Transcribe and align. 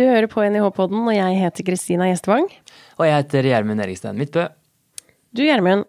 Du 0.00 0.06
hører 0.08 0.30
på 0.32 0.40
NIH-podden, 0.40 1.02
og 1.04 1.12
jeg 1.12 1.36
heter 1.42 1.64
Kristina 1.66 2.06
Gjestvang. 2.08 2.46
Og 2.96 3.02
jeg 3.04 3.12
heter 3.18 3.44
Gjermund 3.50 3.82
Erikstein 3.84 4.16
Midtbø. 4.16 4.46
Du 5.36 5.42
Gjermund, 5.44 5.84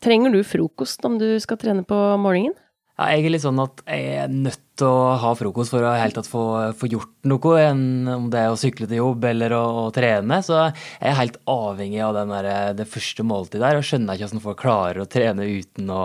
trenger 0.00 0.32
du 0.32 0.38
frokost 0.48 1.04
om 1.04 1.18
du 1.20 1.34
skal 1.44 1.58
trene 1.60 1.84
på 1.84 1.98
morgenen? 2.22 2.54
Ja, 2.96 3.10
jeg 3.12 3.26
er 3.26 3.34
litt 3.34 3.44
sånn 3.44 3.60
at 3.60 3.82
jeg 3.84 4.16
er 4.22 4.32
nødt 4.32 4.64
til 4.80 4.88
å 4.88 5.12
ha 5.20 5.34
frokost 5.36 5.74
for 5.74 5.84
å 5.84 5.92
helt 5.92 6.16
tatt 6.16 6.30
få, 6.30 6.46
få 6.80 6.88
gjort 6.88 7.28
noe, 7.28 7.54
enn 7.66 8.08
om 8.14 8.32
det 8.32 8.46
er 8.46 8.54
å 8.54 8.58
sykle 8.60 8.88
til 8.88 9.02
jobb 9.02 9.28
eller 9.34 9.58
å, 9.58 9.62
å 9.82 9.86
trene. 9.92 10.40
Så 10.46 10.56
jeg 10.62 11.10
er 11.12 11.20
helt 11.20 11.40
avhengig 11.52 12.00
av 12.06 12.16
der, 12.16 12.52
det 12.80 12.88
første 12.88 13.28
måltidet 13.28 13.66
der, 13.66 13.82
og 13.82 13.88
skjønner 13.90 14.16
ikke 14.16 14.30
hvordan 14.30 14.46
folk 14.48 14.62
klarer 14.64 15.04
å 15.04 15.10
trene 15.18 15.52
uten 15.52 15.92
å, 15.92 16.04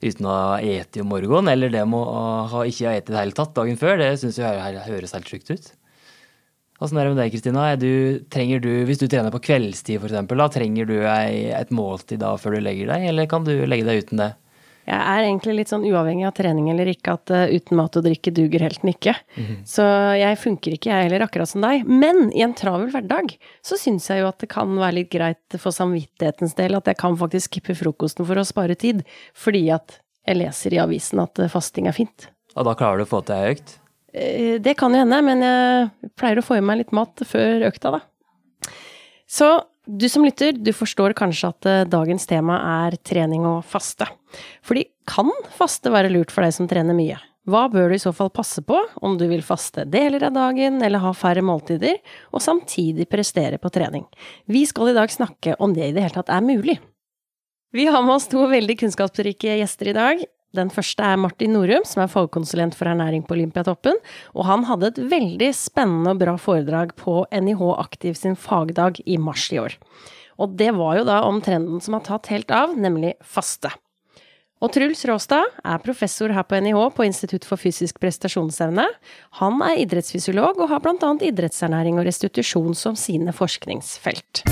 uten 0.00 0.32
å 0.32 0.42
ete 0.64 1.04
om 1.04 1.12
morgenen, 1.12 1.52
eller 1.52 1.76
det 1.76 1.88
med 1.92 2.00
å 2.00 2.28
ha, 2.54 2.64
ikke 2.64 2.88
ha 2.88 3.00
spist 3.02 3.10
i 3.12 3.18
det 3.18 3.24
hele 3.26 3.42
tatt 3.44 3.58
dagen 3.60 3.84
før. 3.84 3.98
Det 4.00 4.14
syns 4.22 4.40
jeg 4.40 4.86
høres 4.88 5.20
helt 5.20 5.36
sjukt 5.36 5.52
ut. 5.52 5.74
Åssen 6.80 6.98
er 6.98 7.06
det 7.06 7.14
med 7.14 7.22
deg, 7.22 7.32
Kristina? 7.32 7.68
hvis 7.76 9.00
du 9.00 9.06
trener 9.08 9.32
på 9.32 9.42
kveldstid 9.48 10.02
f.eks., 10.02 10.56
trenger 10.56 10.88
du 10.88 10.98
ei, 11.08 11.52
et 11.56 11.72
måltid 11.72 12.20
da 12.20 12.34
før 12.40 12.58
du 12.58 12.64
legger 12.66 12.92
deg, 12.92 13.06
eller 13.12 13.30
kan 13.30 13.46
du 13.46 13.54
legge 13.64 13.88
deg 13.88 14.04
uten 14.04 14.20
det? 14.20 14.32
Jeg 14.86 15.02
er 15.02 15.24
egentlig 15.24 15.54
litt 15.56 15.70
sånn 15.72 15.84
uavhengig 15.88 16.28
av 16.28 16.34
trening 16.36 16.68
eller 16.70 16.86
ikke, 16.92 17.16
at 17.16 17.30
uh, 17.34 17.48
uten 17.50 17.78
mat 17.78 17.96
og 17.98 18.04
drikke 18.06 18.30
duger 18.34 18.62
helten 18.62 18.92
ikke. 18.92 19.16
Mm 19.34 19.44
-hmm. 19.46 19.56
Så 19.66 19.82
jeg 20.14 20.38
funker 20.38 20.76
ikke, 20.76 20.90
jeg 20.90 21.08
heller, 21.08 21.24
akkurat 21.26 21.48
som 21.48 21.60
deg. 21.60 21.82
Men 21.84 22.30
i 22.32 22.42
en 22.42 22.54
travel 22.54 22.90
hverdag 22.90 23.36
så 23.62 23.76
syns 23.76 24.08
jeg 24.10 24.20
jo 24.20 24.28
at 24.28 24.38
det 24.38 24.48
kan 24.48 24.78
være 24.78 24.94
litt 24.94 25.10
greit 25.10 25.58
for 25.58 25.72
samvittighetens 25.72 26.54
del 26.54 26.76
at 26.76 26.86
jeg 26.86 26.96
kan 26.96 27.16
faktisk 27.16 27.50
skippe 27.50 27.74
frokosten 27.74 28.24
for 28.26 28.36
å 28.38 28.44
spare 28.44 28.74
tid, 28.74 29.02
fordi 29.34 29.70
at 29.70 29.98
jeg 30.26 30.36
leser 30.36 30.74
i 30.74 30.78
avisen 30.78 31.18
at 31.18 31.38
uh, 31.38 31.48
fasting 31.48 31.88
er 31.88 31.92
fint. 31.92 32.30
Og 32.54 32.64
da 32.64 32.74
klarer 32.74 32.98
du 32.98 33.02
å 33.02 33.10
få 33.10 33.24
til 33.26 33.34
ei 33.34 33.50
økt? 33.56 33.80
Uh, 34.14 34.58
det 34.62 34.76
kan 34.78 34.94
jo 34.94 35.00
hende, 35.02 35.22
men 35.24 35.42
jeg 35.46 36.12
pleier 36.18 36.42
å 36.42 36.46
få 36.46 36.60
i 36.60 36.64
meg 36.64 36.82
litt 36.84 36.94
mat 36.96 37.24
før 37.26 37.66
økta, 37.70 37.98
da. 37.98 38.70
Så 39.26 39.48
du 39.86 40.08
som 40.10 40.24
lytter, 40.26 40.52
du 40.52 40.72
forstår 40.74 41.14
kanskje 41.14 41.48
at 41.52 41.66
eh, 41.70 41.84
dagens 41.86 42.26
tema 42.26 42.58
er 42.86 42.96
trening 43.06 43.44
og 43.46 43.60
faste. 43.70 44.08
Fordi 44.66 44.82
kan 45.06 45.30
faste 45.54 45.92
være 45.94 46.10
lurt 46.10 46.34
for 46.34 46.42
deg 46.42 46.54
som 46.56 46.66
trener 46.70 46.96
mye? 46.96 47.18
Hva 47.46 47.68
bør 47.70 47.92
du 47.92 47.94
i 47.94 48.02
så 48.02 48.10
fall 48.10 48.32
passe 48.34 48.64
på 48.66 48.80
om 49.06 49.14
du 49.18 49.28
vil 49.30 49.44
faste 49.46 49.84
deler 49.86 50.24
av 50.26 50.34
dagen 50.34 50.80
eller 50.82 51.04
ha 51.04 51.12
færre 51.14 51.44
måltider, 51.46 52.00
og 52.34 52.42
samtidig 52.42 53.06
prestere 53.10 53.60
på 53.62 53.70
trening? 53.70 54.02
Vi 54.50 54.64
skal 54.66 54.90
i 54.90 54.96
dag 54.96 55.12
snakke 55.14 55.54
om 55.62 55.74
det 55.76 55.86
i 55.86 55.94
det 55.94 56.02
hele 56.02 56.16
tatt 56.18 56.34
er 56.34 56.42
mulig. 56.42 56.80
Vi 57.70 57.86
har 57.86 58.02
med 58.02 58.16
oss 58.16 58.26
to 58.32 58.42
veldig 58.50 58.78
kunnskapsrike 58.80 59.60
gjester 59.60 59.92
i 59.92 59.94
dag. 59.94 60.26
Den 60.56 60.70
første 60.72 61.04
er 61.04 61.18
Martin 61.20 61.52
Norum, 61.52 61.84
som 61.84 62.02
er 62.04 62.12
fagkonsulent 62.12 62.76
for 62.78 62.88
ernæring 62.88 63.24
på 63.26 63.36
Olympiatoppen. 63.36 63.98
Og 64.32 64.46
han 64.48 64.64
hadde 64.68 64.92
et 64.92 65.00
veldig 65.12 65.50
spennende 65.56 66.14
og 66.14 66.22
bra 66.22 66.36
foredrag 66.40 66.94
på 66.96 67.24
NIH 67.28 67.64
Aktiv 67.76 68.16
sin 68.16 68.38
fagdag 68.40 69.02
i 69.04 69.18
mars 69.20 69.50
i 69.52 69.60
år. 69.60 69.76
Og 70.40 70.56
det 70.56 70.70
var 70.76 70.98
jo 70.98 71.08
da 71.08 71.22
om 71.28 71.42
trenden 71.44 71.82
som 71.84 71.96
har 71.96 72.06
tatt 72.08 72.30
helt 72.32 72.52
av, 72.52 72.72
nemlig 72.76 73.14
faste. 73.24 73.72
Og 74.64 74.72
Truls 74.72 75.04
Råstad 75.04 75.58
er 75.68 75.82
professor 75.84 76.32
her 76.32 76.46
på 76.48 76.56
NIH 76.64 76.78
på 76.96 77.04
Institutt 77.04 77.44
for 77.44 77.60
fysisk 77.60 78.00
prestasjonsevne. 78.00 78.86
Han 79.42 79.60
er 79.66 79.82
idrettsfysiolog 79.82 80.62
og 80.64 80.72
har 80.72 80.80
bl.a. 80.80 81.12
idrettsernæring 81.28 82.00
og 82.00 82.08
restitusjon 82.08 82.72
som 82.72 82.96
sine 82.96 83.36
forskningsfelt. 83.36 84.46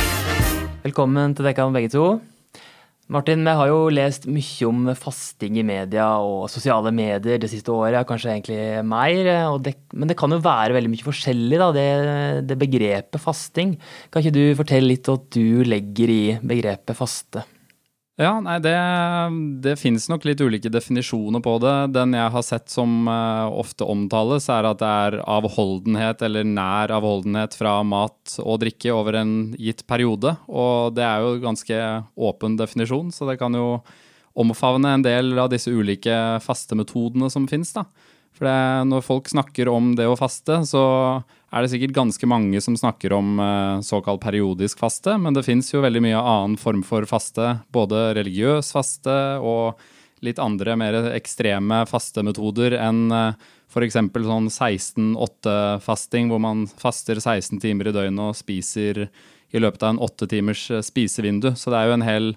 Velkommen 0.84 1.32
til 1.32 1.48
dere 1.48 1.70
begge 1.72 1.94
to. 1.96 2.06
Martin, 3.12 3.42
vi 3.44 3.52
har 3.52 3.68
jo 3.68 3.80
lest 3.92 4.24
mye 4.24 4.64
om 4.64 4.86
fasting 4.96 5.58
i 5.60 5.64
media 5.66 6.06
og 6.24 6.46
sosiale 6.48 6.88
medier 6.94 7.36
det 7.40 7.50
siste 7.52 7.68
året, 7.68 8.06
kanskje 8.08 8.30
egentlig 8.32 8.60
mer. 8.88 9.28
Det, 9.60 9.74
men 9.92 10.08
det 10.08 10.16
kan 10.16 10.32
jo 10.32 10.40
være 10.40 10.72
veldig 10.78 10.92
mye 10.94 11.04
forskjellig, 11.04 11.58
da, 11.60 11.68
det, 11.76 11.88
det, 12.48 12.56
begrepet 12.62 13.20
fasting. 13.20 13.74
Kan 14.08 14.24
ikke 14.24 14.38
du 14.38 14.56
fortelle 14.56 14.88
litt 14.88 15.10
hva 15.10 15.18
du 15.36 15.60
legger 15.68 16.14
i 16.14 16.22
begrepet 16.40 16.96
faste? 16.96 17.44
Ja, 18.14 18.36
nei, 18.38 18.60
det, 18.62 18.72
det 19.64 19.72
finnes 19.80 20.04
nok 20.06 20.22
litt 20.28 20.38
ulike 20.38 20.70
definisjoner 20.70 21.42
på 21.42 21.56
det. 21.58 21.72
Den 21.96 22.14
jeg 22.14 22.30
har 22.30 22.44
sett 22.46 22.70
som 22.70 23.08
uh, 23.10 23.50
ofte 23.50 23.88
omtales, 23.90 24.46
er 24.54 24.68
at 24.68 24.78
det 24.78 24.90
er 25.06 25.16
avholdenhet 25.26 26.22
eller 26.22 26.46
nær 26.46 26.94
avholdenhet 26.94 27.58
fra 27.58 27.80
mat 27.82 28.36
og 28.38 28.60
drikke 28.62 28.94
over 28.94 29.18
en 29.18 29.34
gitt 29.58 29.82
periode. 29.90 30.36
Og 30.46 30.94
det 30.94 31.02
er 31.02 31.24
jo 31.24 31.34
en 31.34 31.42
ganske 31.48 31.80
åpen 32.30 32.54
definisjon, 32.60 33.10
så 33.10 33.26
det 33.32 33.40
kan 33.42 33.58
jo 33.58 33.80
omfavne 34.38 34.94
en 34.94 35.02
del 35.02 35.34
av 35.38 35.50
disse 35.50 35.74
ulike 35.74 36.14
fastemetodene 36.46 37.26
som 37.34 37.50
finnes. 37.50 37.74
da. 37.74 37.88
For 38.34 38.48
det, 38.48 38.90
når 38.90 39.04
folk 39.06 39.30
snakker 39.30 39.70
om 39.70 39.92
det 39.94 40.08
å 40.10 40.16
faste, 40.18 40.58
så 40.66 40.84
er 41.54 41.62
det 41.62 41.70
sikkert 41.70 41.94
ganske 41.94 42.26
mange 42.26 42.58
som 42.64 42.74
snakker 42.74 43.14
om 43.14 43.38
eh, 43.38 43.82
såkalt 43.86 44.24
periodisk 44.24 44.80
faste, 44.82 45.14
men 45.22 45.36
det 45.36 45.44
fins 45.46 45.70
jo 45.70 45.84
veldig 45.84 46.02
mye 46.02 46.18
annen 46.18 46.56
form 46.58 46.82
for 46.86 47.06
faste, 47.06 47.60
både 47.74 48.08
religiøs 48.18 48.72
faste 48.74 49.14
og 49.38 49.78
litt 50.24 50.40
andre 50.42 50.74
mer 50.80 50.98
ekstreme 51.12 51.84
fastemetoder 51.86 52.74
enn 52.80 53.06
eh, 53.14 53.46
f.eks. 53.70 54.00
sånn 54.02 54.50
16-8-fasting, 54.50 56.32
hvor 56.32 56.42
man 56.42 56.66
faster 56.66 57.22
16 57.22 57.62
timer 57.62 57.90
i 57.90 57.94
døgnet 57.94 58.32
og 58.32 58.38
spiser 58.38 59.06
i 59.54 59.62
løpet 59.62 59.86
av 59.86 59.94
en 59.94 60.02
åtte 60.02 60.26
timers 60.30 60.66
eh, 60.74 60.82
spisevindu. 60.82 61.52
Så 61.54 61.70
det 61.70 61.78
er 61.78 61.92
jo 61.92 61.98
en 62.00 62.08
hel, 62.08 62.32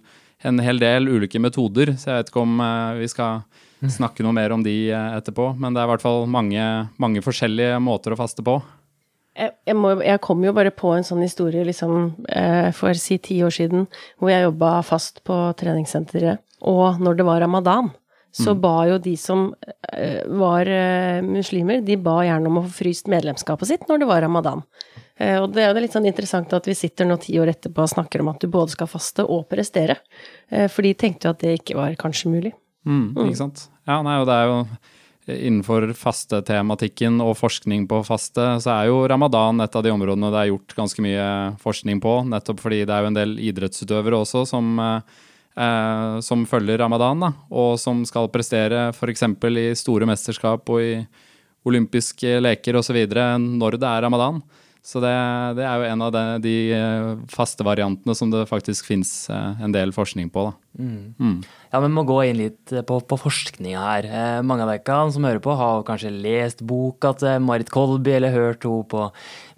en 0.46 0.62
hel 0.62 0.78
del 0.84 1.09
ulike 1.09 1.41
metoder, 1.41 1.96
så 1.97 2.12
jeg 2.12 2.22
vet 2.22 2.29
ikke 2.35 2.46
om 2.46 2.62
vi 3.02 3.09
skal 3.09 3.41
snakke 3.98 4.26
noe 4.26 4.36
mer 4.36 4.56
om 4.56 4.64
de 4.66 4.90
etterpå. 4.92 5.52
Men 5.60 5.76
det 5.76 5.84
er 5.84 5.90
i 5.90 5.94
hvert 5.94 6.06
fall 6.06 6.26
mange, 6.32 6.64
mange 7.02 7.24
forskjellige 7.26 7.78
måter 7.84 8.16
å 8.16 8.20
faste 8.20 8.46
på. 8.46 8.60
Jeg, 9.38 9.54
jeg, 9.70 9.78
må, 9.78 9.92
jeg, 10.02 10.18
kom 10.26 10.42
jo 10.42 10.54
bare 10.58 10.74
på 10.74 10.96
en 10.96 11.06
sånn 11.06 11.22
historie 11.22 11.62
liksom, 11.68 12.10
eh, 12.34 12.72
for 12.74 12.98
si 12.98 13.20
ti 13.22 13.38
år 13.46 13.54
siden, 13.54 13.86
hvor 14.18 14.34
jeg 14.34 14.48
jobba 14.48 14.72
fast 14.86 15.22
på 15.28 15.38
treningssenteret. 15.60 16.42
Og 16.66 16.98
når 17.04 17.20
det 17.20 17.28
var 17.28 17.44
ramadan, 17.46 17.92
så 18.34 18.56
mm. 18.56 18.62
ba 18.64 18.76
jo 18.90 18.98
de 19.02 19.14
som 19.18 19.52
eh, 19.94 20.24
var 20.42 20.70
eh, 20.70 21.22
muslimer, 21.26 21.84
de 21.86 22.00
ba 22.02 22.20
gjerne 22.26 22.50
om 22.50 22.59
å 22.59 22.66
få 22.66 22.80
fryst 22.82 23.12
medlemskapet 23.14 23.70
sitt 23.70 23.86
når 23.90 24.02
det 24.02 24.09
var 24.09 24.26
ramadan. 24.26 24.66
Eh, 25.18 25.38
og 25.42 25.54
det 25.54 25.64
er 25.64 25.72
jo 25.72 25.84
litt 25.86 25.96
sånn 25.96 26.09
interessant 26.09 26.54
at 26.54 26.70
vi 26.70 26.76
sitter 26.78 27.06
nå 27.06 27.18
ti 27.22 27.38
år 27.42 27.54
etterpå 27.54 27.86
og 27.86 27.94
snakker 27.94 28.22
om 28.22 28.34
at 28.34 28.42
du 28.42 28.50
både 28.54 28.74
skal 28.74 28.90
faste 28.90 29.26
og 29.26 29.48
prestere. 29.54 30.00
Eh, 30.50 30.66
for 30.70 30.86
de 30.86 30.94
tenkte 30.98 31.30
jo 31.30 31.34
at 31.34 31.46
det 31.46 31.59
ikke 31.62 31.78
var 31.78 31.98
kanskje 32.00 32.34
mulig. 32.34 32.54
Mm, 32.86 33.10
ikke 33.16 33.34
mm. 33.34 33.40
sant. 33.40 33.68
Ja, 33.88 34.02
nei, 34.06 34.18
og 34.22 34.28
det 34.30 34.36
er 34.36 34.50
jo 34.52 34.60
innenfor 35.28 35.90
fastetematikken 35.98 37.20
og 37.24 37.34
forskning 37.40 37.84
på 37.90 38.00
faste, 38.08 38.46
så 38.64 38.72
er 38.78 38.90
jo 38.90 39.02
ramadan 39.12 39.60
et 39.64 39.76
av 39.76 39.84
de 39.84 39.92
områdene 39.92 40.32
det 40.32 40.40
er 40.40 40.52
gjort 40.54 40.76
ganske 40.78 41.04
mye 41.04 41.26
forskning 41.64 42.00
på. 42.04 42.14
Nettopp 42.32 42.62
fordi 42.64 42.86
det 42.88 42.96
er 42.96 43.04
jo 43.04 43.12
en 43.12 43.18
del 43.18 43.34
idrettsutøvere 43.50 44.22
også 44.22 44.46
som, 44.48 44.70
eh, 44.80 46.20
som 46.24 46.46
følger 46.48 46.80
ramadan, 46.80 47.26
da, 47.28 47.34
og 47.52 47.76
som 47.82 48.06
skal 48.08 48.32
prestere 48.32 48.90
f.eks. 48.94 49.28
i 49.52 49.68
store 49.76 50.08
mesterskap 50.08 50.70
og 50.70 50.82
i 50.82 50.94
olympiske 51.68 52.40
leker 52.40 52.80
osv. 52.80 53.02
når 53.59 53.80
det 53.82 53.90
er 53.90 54.08
ramadan. 54.08 54.42
Så 54.88 55.02
det, 55.03 55.12
det, 55.58 55.66
er 55.68 55.81
jo 55.81 55.88
en 55.90 56.03
av 56.06 56.14
de, 56.16 56.22
de 56.40 56.52
eh, 56.72 57.08
faste 57.28 57.66
variantene 57.68 58.14
som 58.16 58.30
det 58.31 58.46
faktisk 58.48 58.88
fins 58.88 59.25
eh, 59.28 59.59
en 59.59 59.74
del 59.75 59.92
forskning 59.92 60.30
på. 60.31 60.46
Mm. 60.80 61.12
Mm. 61.20 61.34
Ja, 61.74 61.81
men 61.81 61.90
Vi 61.90 61.96
må 61.98 62.06
gå 62.08 62.22
inn 62.24 62.40
litt 62.40 62.72
eh, 62.72 62.86
på, 62.88 63.02
på 63.03 63.18
forskninga 63.20 63.81
her. 63.84 64.08
mange 64.47 64.64
av 64.64 64.72
dere 64.72 65.02
som 65.12 65.28
hører 65.28 65.44
på, 65.44 65.58
har 65.59 65.84
kanskje 65.90 66.14
lest 66.14 66.64
boka 66.64 67.12
til 67.20 67.44
Marit 67.44 67.74
Kolby, 67.74 68.14
eller 68.16 68.31
hørt 68.31 68.64
henne 68.64 68.88
på, 68.88 69.09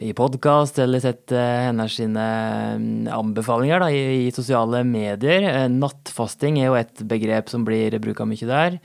i 0.02 0.16
podkast, 0.18 0.82
eller 0.82 1.06
sett 1.06 1.30
hennes 1.36 2.00
sine 2.00 2.26
mm, 2.82 3.14
anbefalinger 3.14 3.86
da, 3.86 3.92
i, 3.94 4.26
i, 4.26 4.34
sosiale 4.34 4.82
medier. 4.82 5.46
nattfasting 5.70 6.58
er 6.58 6.72
jo 6.72 6.80
et 6.82 7.06
begrep 7.06 7.54
som 7.54 7.70
blir 7.70 8.02
bruka 8.02 8.26
mye 8.26 8.50
der. 8.50 8.82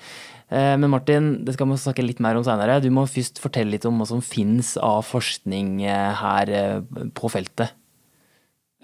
Eh, 0.54 0.76
men 0.78 0.90
Martin, 0.90 1.44
det 1.44 1.56
skal 1.56 1.70
vi 1.70 1.78
snakke 1.80 2.04
litt 2.04 2.20
mer 2.22 2.38
om 2.38 2.44
senere. 2.46 2.78
Du 2.82 2.90
må 2.94 3.06
først 3.10 3.40
fortelle 3.42 3.74
litt 3.74 3.86
om 3.88 3.98
hva 3.98 4.06
som 4.06 4.22
finnes 4.22 4.76
av 4.78 5.02
forskning 5.08 5.80
eh, 5.82 6.10
her 6.20 6.52
eh, 6.54 7.08
på 7.16 7.30
feltet. 7.32 7.74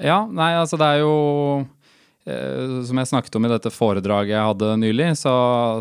Ja, 0.01 0.25
nei, 0.27 0.55
altså 0.57 0.81
det 0.81 0.89
er 0.89 1.05
jo 1.05 1.15
som 2.31 2.99
jeg 3.01 3.09
snakket 3.09 3.37
om 3.39 3.47
i 3.47 3.51
dette 3.51 3.71
foredraget 3.73 4.35
jeg 4.35 4.45
hadde 4.45 4.67
nylig, 4.79 5.07
så, 5.19 5.33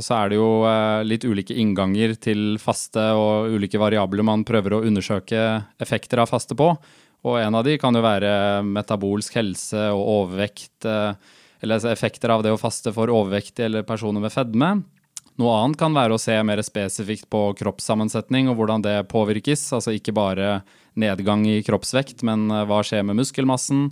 så, 0.02 0.14
er 0.16 0.32
det 0.32 0.38
jo 0.40 0.48
litt 1.06 1.26
ulike 1.28 1.54
innganger 1.62 2.16
til 2.18 2.56
faste 2.64 3.04
og 3.14 3.52
ulike 3.54 3.78
variabler 3.78 4.26
man 4.26 4.46
prøver 4.48 4.78
å 4.78 4.82
undersøke 4.88 5.44
effekter 5.84 6.24
av 6.24 6.32
faste 6.32 6.58
på. 6.58 6.72
Og 7.28 7.38
en 7.42 7.60
av 7.60 7.68
de 7.68 7.76
kan 7.78 7.94
jo 7.94 8.02
være 8.02 8.32
metabolsk 8.66 9.36
helse 9.36 9.84
og 9.92 10.02
overvekt, 10.16 10.88
eller 10.88 11.92
effekter 11.92 12.34
av 12.34 12.48
det 12.48 12.56
å 12.56 12.62
faste 12.62 12.96
for 12.96 13.12
overvektige 13.14 13.68
eller 13.68 13.86
personer 13.86 14.24
med 14.24 14.34
fedme. 14.34 14.72
Noe 15.40 15.56
annet 15.56 15.80
kan 15.80 15.96
være 15.96 16.18
å 16.18 16.20
se 16.20 16.36
mer 16.44 16.60
spesifikt 16.68 17.30
på 17.32 17.46
kroppssammensetning 17.62 18.50
og 18.52 18.58
hvordan 18.60 18.84
det 18.84 18.98
påvirkes. 19.12 19.70
Altså 19.78 19.94
ikke 19.96 20.12
bare 20.18 20.60
nedgang 21.00 21.46
i 21.48 21.62
kroppsvekt, 21.64 22.26
men 22.28 22.50
eh, 22.52 22.66
hva 22.68 22.82
skjer 22.84 23.06
med 23.08 23.22
muskelmassen? 23.22 23.86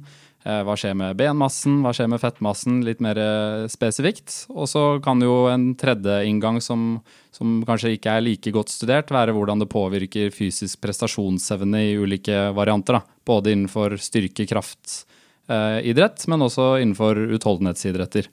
Eh, 0.48 0.60
hva 0.68 0.76
skjer 0.80 0.94
med 0.96 1.16
benmassen, 1.20 1.80
hva 1.84 1.92
skjer 1.96 2.08
med 2.12 2.22
fettmassen, 2.22 2.82
litt 2.86 3.00
mer 3.04 3.20
eh, 3.20 3.64
spesifikt. 3.72 4.46
Og 4.54 4.68
så 4.72 4.84
kan 5.04 5.24
jo 5.24 5.48
en 5.52 5.70
tredje 5.80 6.20
inngang 6.30 6.60
som, 6.64 7.00
som, 7.36 7.62
kanskje 7.68 7.96
ikke 7.98 8.18
er 8.18 8.24
like 8.24 8.54
godt 8.56 8.72
studert, 8.72 9.12
være 9.12 9.36
hvordan 9.36 9.64
det 9.64 9.70
påvirker 9.72 10.36
fysisk 10.36 10.80
prestasjonsevne 10.84 11.86
i 11.90 11.96
ulike 12.00 12.50
varianter. 12.56 13.00
Da. 13.00 13.20
Både 13.28 13.56
innenfor 13.56 13.98
styrke, 14.04 14.48
kraft, 14.48 15.08
eh, 15.48 15.80
men 16.28 16.48
også 16.48 16.76
innenfor 16.84 17.24
utholdenhetsidretter. 17.40 18.32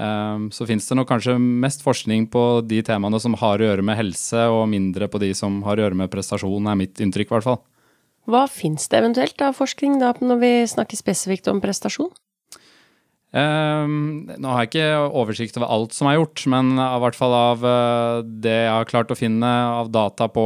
Um, 0.00 0.46
så 0.48 0.64
fins 0.64 0.86
det 0.88 0.96
nok 0.96 1.10
kanskje 1.10 1.34
mest 1.36 1.82
forskning 1.84 2.24
på 2.32 2.62
de 2.64 2.78
temaene 2.86 3.18
som 3.20 3.36
har 3.36 3.60
å 3.60 3.66
gjøre 3.66 3.84
med 3.84 3.98
helse, 3.98 4.46
og 4.48 4.64
mindre 4.72 5.08
på 5.12 5.20
de 5.20 5.32
som 5.36 5.60
har 5.66 5.76
å 5.76 5.84
gjøre 5.84 5.98
med 6.00 6.12
prestasjon, 6.12 6.68
er 6.70 6.80
mitt 6.80 7.02
inntrykk 7.02 7.28
i 7.28 7.36
hvert 7.36 7.48
fall. 7.50 7.60
Hva 8.30 8.46
fins 8.48 8.86
det 8.88 9.00
eventuelt 9.02 9.42
av 9.44 9.56
forskning 9.58 9.98
da, 10.00 10.14
når 10.22 10.38
vi 10.40 10.52
snakker 10.70 10.98
spesifikt 10.98 11.50
om 11.50 11.60
prestasjon? 11.62 12.12
Um, 13.32 14.28
nå 14.28 14.50
har 14.52 14.66
jeg 14.66 14.70
ikke 14.70 14.88
oversikt 15.16 15.56
over 15.56 15.70
alt 15.72 15.96
som 15.96 16.08
er 16.08 16.18
gjort, 16.18 16.44
men 16.52 16.74
i 16.76 17.00
hvert 17.00 17.16
fall 17.16 17.32
av 17.36 17.64
uh, 17.64 18.20
det 18.22 18.58
jeg 18.66 18.74
har 18.74 18.90
klart 18.90 19.12
å 19.12 19.16
finne 19.16 19.48
av 19.48 19.88
data 19.92 20.28
på, 20.28 20.44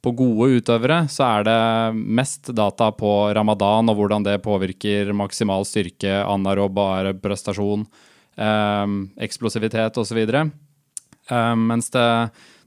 på, 0.00 0.12
gode 0.16 0.58
utøvere, 0.58 1.02
så 1.12 1.26
er 1.28 1.44
det 1.48 1.58
mest 2.00 2.48
data 2.56 2.88
på 2.96 3.12
ramadan 3.36 3.92
og 3.92 4.00
hvordan 4.00 4.24
det 4.24 4.40
påvirker 4.44 5.12
maksimal 5.16 5.68
styrke, 5.68 6.16
anarob 6.24 6.80
prestasjon, 7.20 7.84
um, 8.36 8.98
eksplosivitet 9.20 9.98
osv. 10.00 10.20
Um, 11.30 11.68
mens 11.70 11.90
det 11.94 12.08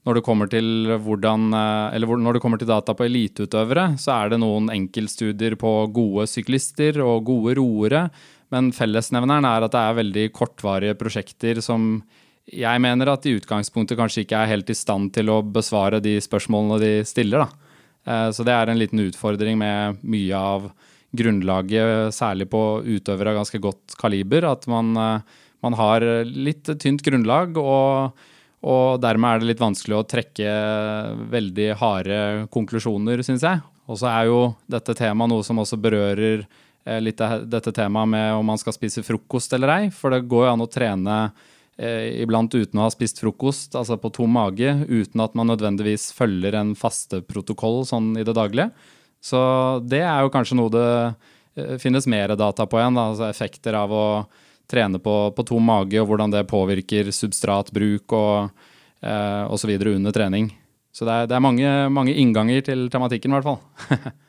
når 0.07 0.21
det 0.21 0.23
kommer 0.23 0.47
til 0.47 0.87
hvordan 1.03 1.51
eh, 1.51 1.95
Eller 1.97 2.07
når 2.23 2.37
det 2.37 2.41
kommer 2.43 2.61
til 2.61 2.69
data 2.69 2.93
på 2.95 3.03
eliteutøvere, 3.03 3.97
så 3.99 4.13
er 4.15 4.31
det 4.31 4.39
noen 4.39 4.69
enkeltstudier 4.71 5.57
på 5.59 5.71
gode 5.91 6.23
syklister 6.31 7.01
og 7.03 7.25
gode 7.27 7.57
roere, 7.59 8.05
men 8.55 8.71
fellesnevneren 8.71 9.43
er 9.43 9.65
at 9.65 9.73
det 9.73 9.81
er 9.83 9.97
veldig 9.97 10.25
kortvarige 10.31 10.95
prosjekter 10.95 11.59
som 11.59 11.97
jeg 12.47 12.79
mener 12.79 13.11
at 13.11 13.25
i 13.27 13.33
utgangspunktet 13.35 13.99
kanskje 13.99 14.23
ikke 14.23 14.39
er 14.39 14.53
helt 14.53 14.69
i 14.71 14.77
stand 14.77 15.11
til 15.17 15.27
å 15.33 15.41
besvare 15.43 15.99
de 15.99 16.15
spørsmålene 16.23 16.79
de 16.79 16.91
stiller. 17.03 17.43
Da. 17.43 17.73
Eh, 18.07 18.29
så 18.31 18.45
det 18.47 18.55
er 18.55 18.71
en 18.71 18.79
liten 18.79 19.03
utfordring 19.03 19.59
med 19.59 19.99
mye 20.07 20.39
av 20.39 20.69
grunnlaget, 21.17 22.15
særlig 22.15 22.47
på 22.51 22.61
utøvere 22.85 23.33
av 23.33 23.41
ganske 23.41 23.59
godt 23.63 23.97
kaliber, 23.99 24.47
at 24.47 24.63
man, 24.71 24.95
eh, 24.95 25.43
man 25.65 25.77
har 25.77 26.03
litt 26.25 26.69
tynt 26.81 27.05
grunnlag. 27.05 27.57
og 27.57 28.17
og 28.65 28.97
dermed 28.99 29.29
er 29.29 29.41
det 29.41 29.49
litt 29.51 29.61
vanskelig 29.61 29.95
å 29.99 30.05
trekke 30.09 30.53
veldig 31.29 31.67
harde 31.77 32.21
konklusjoner, 32.53 33.21
syns 33.25 33.45
jeg. 33.45 33.61
Og 33.87 33.99
så 34.01 34.09
er 34.09 34.31
jo 34.31 34.39
dette 34.67 34.95
temaet 34.97 35.31
noe 35.31 35.45
som 35.45 35.61
også 35.61 35.77
berører 35.79 36.41
eh, 36.41 36.97
litt 37.03 37.21
dette 37.21 37.71
temaet 37.75 38.11
med 38.11 38.33
om 38.35 38.49
man 38.49 38.59
skal 38.59 38.75
spise 38.75 39.05
frokost 39.05 39.53
eller 39.55 39.73
ei. 39.75 39.83
For 39.93 40.11
det 40.11 40.25
går 40.27 40.47
jo 40.47 40.55
an 40.55 40.65
å 40.65 40.69
trene 40.71 41.19
eh, 41.77 42.17
iblant 42.23 42.51
uten 42.57 42.81
å 42.81 42.87
ha 42.87 42.91
spist 42.91 43.21
frokost, 43.21 43.77
altså 43.77 43.99
på 44.01 44.11
tom 44.17 44.35
mage, 44.35 44.73
uten 44.89 45.23
at 45.23 45.37
man 45.37 45.53
nødvendigvis 45.53 46.09
følger 46.17 46.57
en 46.57 46.73
fasteprotokoll 46.75 47.83
sånn 47.87 48.15
i 48.17 48.25
det 48.27 48.35
daglige. 48.35 48.71
Så 49.23 49.39
det 49.85 50.01
er 50.03 50.25
jo 50.25 50.33
kanskje 50.33 50.57
noe 50.59 50.73
det 50.73 50.89
eh, 50.97 51.77
finnes 51.79 52.09
mer 52.09 52.35
data 52.35 52.67
på 52.67 52.81
igjen, 52.81 52.99
altså 52.99 53.29
effekter 53.29 53.77
av 53.77 53.93
å 53.93 54.07
trene 54.69 54.99
på, 55.03 55.15
på 55.35 55.47
tom 55.47 55.67
mage, 55.67 55.99
og 56.01 56.11
hvordan 56.11 56.33
det 56.33 56.47
påvirker 56.49 57.11
substratbruk 57.15 58.15
og 58.17 58.49
eh, 59.01 59.43
osv. 59.51 59.73
under 59.95 60.15
trening. 60.15 60.51
Så 60.91 61.05
det 61.05 61.13
er, 61.13 61.27
det 61.29 61.35
er 61.37 61.43
mange, 61.43 61.73
mange, 61.93 62.15
innganger 62.17 62.63
til 62.65 62.87
tematikken, 62.89 63.33
i 63.33 63.37
hvert 63.37 63.51
fall. 63.51 64.15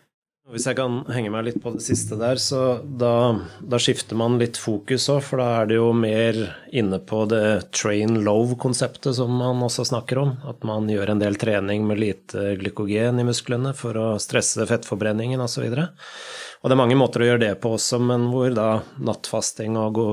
Hvis 0.49 0.65
jeg 0.65 0.79
kan 0.79 1.03
henge 1.13 1.29
meg 1.29 1.45
litt 1.45 1.59
på 1.61 1.75
det 1.75 1.83
siste 1.85 2.17
der, 2.17 2.39
så 2.41 2.79
da, 2.81 3.37
da 3.61 3.77
skifter 3.81 4.17
man 4.17 4.39
litt 4.41 4.57
fokus 4.57 5.05
òg, 5.13 5.21
for 5.27 5.43
da 5.43 5.49
er 5.59 5.69
det 5.69 5.77
jo 5.77 5.91
mer 5.93 6.39
inne 6.73 6.97
på 7.05 7.27
det 7.29 7.69
train 7.77 8.17
low-konseptet 8.25 9.19
som 9.19 9.35
man 9.37 9.61
også 9.67 9.85
snakker 9.91 10.23
om. 10.23 10.33
At 10.49 10.65
man 10.65 10.89
gjør 10.89 11.13
en 11.13 11.21
del 11.21 11.37
trening 11.37 11.85
med 11.89 12.01
lite 12.01 12.55
glykogen 12.63 13.21
i 13.21 13.27
musklene 13.29 13.75
for 13.77 14.01
å 14.01 14.09
stresse 14.25 14.65
fettforbrenningen 14.71 15.45
osv. 15.45 15.69
Og 15.69 16.58
det 16.67 16.75
er 16.75 16.81
mange 16.81 16.97
måter 16.99 17.23
å 17.23 17.29
gjøre 17.29 17.43
det 17.45 17.53
på 17.63 17.71
også, 17.77 18.01
men 18.03 18.29
hvor 18.33 18.51
da 18.55 18.81
nattfasting 18.99 19.77
og 19.79 19.95
gå, 19.95 20.07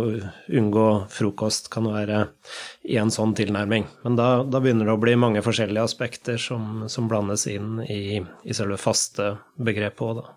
unngå 0.60 0.88
frokost 1.10 1.72
kan 1.74 1.90
være 1.90 2.22
en 3.00 3.14
sånn 3.14 3.34
tilnærming. 3.38 3.88
Men 4.06 4.20
da, 4.20 4.30
da, 4.46 4.62
begynner 4.62 4.86
det 4.86 4.94
å 4.94 5.02
bli 5.02 5.16
mange 5.18 5.42
forskjellige 5.46 5.88
aspekter 5.90 6.38
som, 6.42 6.86
som 6.92 7.10
blandes 7.10 7.48
inn 7.50 7.82
i, 7.90 8.22
i 8.22 8.58
selve 8.58 8.78
faste 8.82 9.34
begrepet 9.58 10.06
òg, 10.06 10.22
da. 10.22 10.36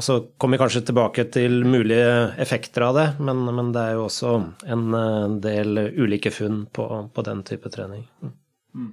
Og 0.00 0.04
så 0.06 0.14
kommer 0.40 0.56
vi 0.56 0.62
kanskje 0.62 0.86
tilbake 0.88 1.26
til 1.30 1.66
mulige 1.68 2.32
effekter 2.40 2.86
av 2.86 2.96
det, 2.96 3.08
men, 3.20 3.44
men 3.52 3.74
det 3.74 3.82
er 3.82 3.98
jo 3.98 4.06
også 4.06 4.30
en 4.72 5.40
del 5.44 5.82
ulike 6.00 6.32
funn 6.32 6.64
på, 6.72 6.86
på 7.12 7.24
den 7.26 7.44
type 7.46 7.70
trening. 7.70 8.06
Mm. 8.24 8.32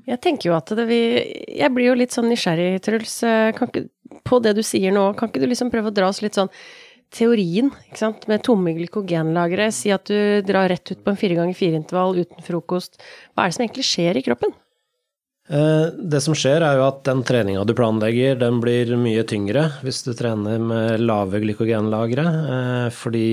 Jeg 0.10 0.20
tenker 0.24 0.50
jo 0.50 0.58
at 0.58 0.72
det 0.76 0.86
vil 0.90 1.22
Jeg 1.56 1.72
blir 1.72 1.92
jo 1.92 1.98
litt 1.98 2.16
sånn 2.16 2.28
nysgjerrig, 2.32 2.82
Truls. 2.84 3.20
Ikke, 3.24 3.86
på 4.28 4.40
det 4.44 4.56
du 4.58 4.64
sier 4.66 4.94
nå, 4.96 5.06
kan 5.18 5.32
ikke 5.32 5.42
du 5.44 5.48
liksom 5.48 5.72
prøve 5.72 5.92
å 5.92 5.96
dra 5.96 6.10
oss 6.12 6.22
litt 6.26 6.38
sånn 6.38 6.52
teorien, 7.16 7.72
ikke 7.88 7.98
sant, 7.98 8.28
med 8.30 8.44
tomme 8.46 8.76
glykogenlagre. 8.78 9.70
Si 9.74 9.90
at 9.94 10.10
du 10.10 10.46
drar 10.46 10.70
rett 10.70 10.92
ut 10.92 11.02
på 11.04 11.14
en 11.14 11.20
fire 11.20 11.38
ganger 11.40 11.58
fire-intervall 11.58 12.20
uten 12.22 12.46
frokost. 12.46 13.00
Hva 13.34 13.46
er 13.46 13.50
det 13.50 13.58
som 13.58 13.66
egentlig 13.66 13.88
skjer 13.90 14.20
i 14.20 14.26
kroppen? 14.26 14.54
Eh, 15.50 15.88
det 15.98 16.22
som 16.22 16.36
skjer, 16.38 16.62
er 16.62 16.78
jo 16.78 16.84
at 16.86 17.00
den 17.08 17.24
treninga 17.26 17.64
du 17.66 17.74
planlegger, 17.74 18.36
den 18.38 18.60
blir 18.62 18.92
mye 19.02 19.24
tyngre 19.26 19.64
hvis 19.82 20.04
du 20.06 20.12
trener 20.14 20.62
med 20.62 21.02
lave 21.02 21.42
glykogenlagre. 21.42 22.26
Eh, 22.54 22.90
fordi 22.94 23.26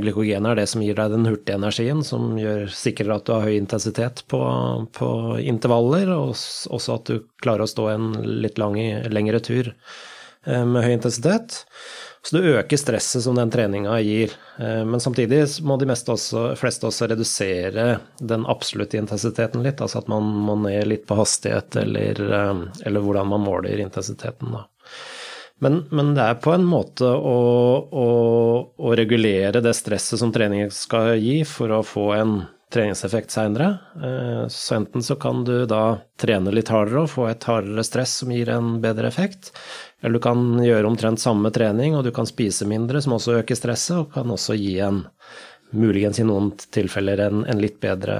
glykogen 0.00 0.48
er 0.48 0.56
det 0.56 0.64
som 0.72 0.84
gir 0.84 0.96
deg 0.96 1.12
den 1.12 1.28
hurtige 1.28 1.58
energien, 1.60 2.00
som 2.06 2.38
gjør 2.40 2.70
sikrer 2.72 3.18
at 3.18 3.28
du 3.28 3.34
har 3.36 3.44
høy 3.44 3.58
intensitet 3.58 4.24
på, 4.32 4.40
på 4.96 5.10
intervaller, 5.44 6.08
og 6.16 6.32
også 6.32 6.96
at 6.96 7.12
du 7.12 7.20
klarer 7.44 7.66
å 7.66 7.70
stå 7.74 7.90
en 7.92 8.10
litt 8.40 8.56
lang, 8.56 8.78
lengre 9.12 9.42
tur 9.44 9.68
eh, 9.68 10.64
med 10.64 10.86
høy 10.86 10.94
intensitet. 10.96 11.66
Så 12.28 12.36
du 12.36 12.44
øker 12.50 12.76
stresset 12.76 13.22
som 13.24 13.38
den 13.38 13.48
treninga 13.48 13.94
gir. 14.04 14.34
Eh, 14.60 14.82
men 14.84 15.00
samtidig 15.00 15.46
må 15.64 15.78
de 15.80 15.86
også, 15.88 16.42
fleste 16.60 16.84
også 16.84 17.06
redusere 17.08 17.86
den 18.20 18.44
absolutte 18.44 18.98
intensiteten 19.00 19.64
litt. 19.64 19.80
Altså 19.80 20.02
at 20.02 20.10
man 20.12 20.26
må 20.44 20.58
ned 20.60 20.90
litt 20.90 21.06
på 21.08 21.16
hastighet, 21.16 21.78
eller, 21.80 22.20
eh, 22.20 22.60
eller 22.84 23.06
hvordan 23.06 23.32
man 23.32 23.46
måler 23.46 23.80
intensiteten. 23.80 24.52
Da. 24.52 24.66
Men, 25.64 25.80
men, 25.88 26.12
det 26.18 26.26
er 26.26 26.36
på 26.44 26.52
en 26.52 26.68
måte 26.68 27.08
å, 27.08 27.38
å, 27.88 28.08
å, 28.76 28.92
regulere 29.00 29.64
det 29.64 29.72
stresset 29.80 30.20
som 30.20 30.34
treningen 30.34 30.68
skal 30.74 31.16
gi, 31.16 31.40
for 31.48 31.72
å 31.78 31.80
få 31.80 32.10
en 32.18 32.36
treningseffekt 32.72 33.32
seinere. 33.32 33.78
Eh, 34.04 34.48
så 34.48 34.74
enten 34.74 35.02
så 35.02 35.16
kan 35.20 35.44
du 35.44 35.66
da 35.66 35.98
trene 36.20 36.52
litt 36.54 36.72
hardere 36.72 37.04
og 37.04 37.12
få 37.12 37.28
et 37.30 37.44
hardere 37.48 37.84
stress 37.86 38.18
som 38.22 38.32
gir 38.34 38.50
en 38.52 38.78
bedre 38.84 39.08
effekt, 39.08 39.52
eller 40.02 40.18
du 40.18 40.24
kan 40.24 40.42
gjøre 40.64 40.88
omtrent 40.88 41.22
samme 41.22 41.52
trening, 41.54 41.96
og 41.96 42.04
du 42.04 42.12
kan 42.14 42.28
spise 42.28 42.68
mindre, 42.68 43.02
som 43.02 43.16
også 43.16 43.40
øker 43.40 43.58
stresset, 43.58 43.96
og 44.02 44.12
kan 44.14 44.34
også 44.34 44.58
gi 44.58 44.78
en 44.84 45.04
muligens 45.70 46.20
i 46.20 46.24
noen 46.24 46.52
tilfeller 46.72 47.20
en, 47.26 47.42
en 47.44 47.60
litt 47.60 47.76
bedre 47.80 48.16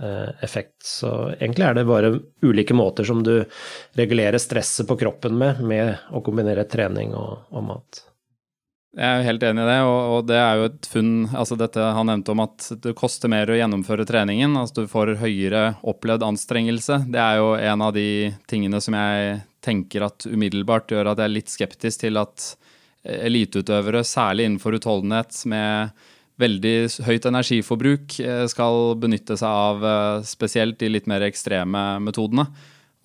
eh, 0.00 0.30
effekt. 0.44 0.78
Så 0.84 1.10
egentlig 1.36 1.66
er 1.66 1.76
det 1.76 1.88
bare 1.88 2.14
ulike 2.44 2.76
måter 2.76 3.04
som 3.08 3.20
du 3.24 3.42
regulerer 3.98 4.40
stresset 4.40 4.88
på 4.88 4.96
kroppen 5.00 5.36
med, 5.38 5.60
med 5.60 6.12
å 6.12 6.24
kombinere 6.24 6.64
trening 6.70 7.12
og, 7.18 7.48
og 7.52 7.66
mat. 7.72 8.04
Jeg 8.98 9.06
er 9.20 9.26
helt 9.28 9.44
enig 9.46 9.62
i 9.62 9.68
det, 9.68 9.76
og, 9.86 10.24
det 10.26 10.38
er 10.42 10.58
jo 10.58 10.68
et 10.72 10.86
funn 10.90 11.10
altså 11.30 11.54
dette 11.54 11.82
Han 11.94 12.08
nevnte 12.10 12.32
om 12.34 12.40
at 12.42 12.64
det 12.82 12.96
koster 12.98 13.30
mer 13.30 13.46
å 13.46 13.54
gjennomføre 13.54 14.06
treningen. 14.08 14.56
altså 14.58 14.82
Du 14.82 14.90
får 14.90 15.14
høyere 15.20 15.76
opplevd 15.86 16.24
anstrengelse. 16.26 17.04
Det 17.06 17.20
er 17.22 17.38
jo 17.38 17.52
en 17.54 17.84
av 17.86 17.92
de 17.94 18.34
tingene 18.50 18.80
som 18.82 18.96
jeg 18.98 19.38
tenker 19.62 20.02
at 20.08 20.26
umiddelbart 20.26 20.90
gjør 20.90 21.12
at 21.12 21.22
jeg 21.22 21.30
er 21.30 21.36
litt 21.36 21.52
skeptisk 21.52 22.02
til 22.02 22.18
at 22.18 22.48
eliteutøvere, 23.08 24.02
særlig 24.04 24.48
innenfor 24.48 24.76
utholdenhet 24.80 25.44
med 25.48 25.94
veldig 26.38 26.74
høyt 27.06 27.26
energiforbruk, 27.30 28.18
eh, 28.22 28.44
skal 28.50 28.94
benytte 28.98 29.38
seg 29.38 29.48
av 29.48 29.86
eh, 29.86 30.26
spesielt 30.26 30.78
de 30.82 30.90
litt 30.90 31.08
mer 31.10 31.24
ekstreme 31.26 31.84
metodene. 32.02 32.46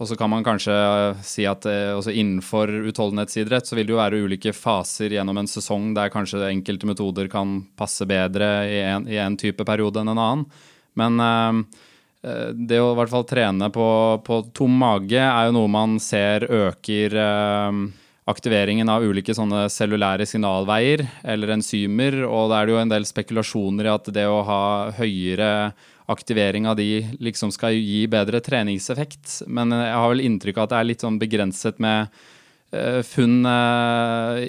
Og 0.03 0.09
så 0.09 0.17
kan 0.19 0.31
man 0.33 0.43
kanskje 0.43 0.75
si 1.23 1.45
at 1.47 1.63
også 1.63 2.11
innenfor 2.11 2.67
utholdenhetsidrett 2.91 3.69
så 3.69 3.77
vil 3.79 3.87
det 3.87 3.95
jo 3.95 4.01
være 4.01 4.19
ulike 4.25 4.51
faser 4.51 5.15
gjennom 5.15 5.39
en 5.39 5.47
sesong 5.47 5.93
der 5.95 6.11
kanskje 6.11 6.43
enkelte 6.49 6.89
metoder 6.89 7.31
kan 7.31 7.61
passe 7.79 8.03
bedre 8.09 8.51
i 8.67 9.17
en, 9.23 9.39
type 9.39 9.63
periode 9.63 10.03
enn 10.03 10.11
en 10.11 10.23
annen. 10.25 10.45
Men 10.99 11.23
Eh, 12.23 12.53
det 12.55 12.79
å 12.79 12.93
i 12.93 12.97
hvert 12.97 13.11
fall 13.11 13.27
trene 13.27 13.67
på, 13.73 13.87
på, 14.23 14.39
tom 14.55 14.77
mage 14.79 15.19
er 15.19 15.49
jo 15.49 15.57
noe 15.57 15.71
man 15.71 15.97
ser 15.99 16.45
øker 16.47 17.17
eh, 17.19 17.79
aktiveringen 18.31 18.91
av 18.91 19.03
ulike 19.03 19.35
sånne 19.35 19.65
cellulære 19.71 20.27
signalveier 20.29 21.03
eller 21.27 21.57
enzymer, 21.57 22.21
og 22.23 22.47
da 22.51 22.61
er 22.61 22.69
det 22.69 22.75
jo 22.75 22.83
en 22.83 22.93
del 22.93 23.07
spekulasjoner 23.09 23.89
i 23.89 23.91
at 23.91 24.07
det 24.15 24.23
å 24.31 24.39
ha 24.47 24.63
høyere 25.01 25.49
aktivering 26.11 26.67
av 26.67 26.77
de 26.79 27.03
liksom 27.19 27.51
skal 27.51 27.75
gi 27.77 28.05
bedre 28.11 28.41
treningseffekt. 28.43 29.41
Men 29.47 29.71
jeg 29.75 29.97
har 29.97 30.09
vel 30.11 30.23
inntrykk 30.23 30.59
av 30.59 30.67
at 30.67 30.73
det 30.73 30.79
er 30.79 30.89
litt 30.91 31.05
sånn 31.05 31.19
begrenset 31.21 31.81
med 31.83 32.23
funn 33.05 33.45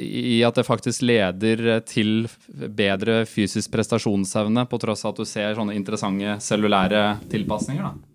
i 0.00 0.38
at 0.49 0.56
det 0.56 0.62
faktisk 0.64 1.02
leder 1.04 1.82
til 1.84 2.25
bedre 2.49 3.18
fysisk 3.28 3.68
prestasjonsevne, 3.75 4.64
på 4.64 4.78
tross 4.80 5.04
av 5.04 5.12
at 5.12 5.20
du 5.20 5.28
ser 5.28 5.52
sånne 5.58 5.76
interessante 5.76 6.38
cellulære 6.40 7.02
tilpasninger. 7.28 7.84
da. 7.84 8.14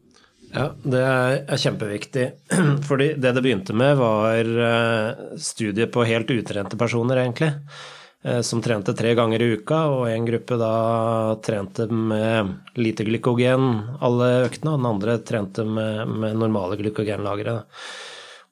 Ja, 0.49 0.65
det 0.81 1.03
er 1.05 1.61
kjempeviktig. 1.61 2.25
Fordi 2.89 3.11
det 3.21 3.35
det 3.37 3.45
begynte 3.45 3.77
med, 3.77 3.99
var 4.01 4.49
studier 5.37 5.93
på 5.93 6.07
helt 6.09 6.33
utrente 6.33 6.79
personer, 6.79 7.21
egentlig. 7.21 7.53
Eh, 8.23 8.41
som 8.41 8.61
trente 8.61 8.93
tre 8.93 9.13
ganger 9.15 9.41
i 9.41 9.53
uka, 9.55 9.79
og 9.93 10.09
en 10.11 10.25
gruppe 10.27 10.57
da 10.59 10.73
trente 11.43 11.85
med 11.87 12.51
lite 12.75 13.05
glykogen 13.07 13.69
alle 14.03 14.27
øktene, 14.49 14.73
og 14.73 14.81
den 14.81 14.89
andre 14.89 15.17
trente 15.23 15.63
med, 15.63 16.03
med 16.19 16.35
normale 16.41 16.75
glykogenlagre. 16.81 17.61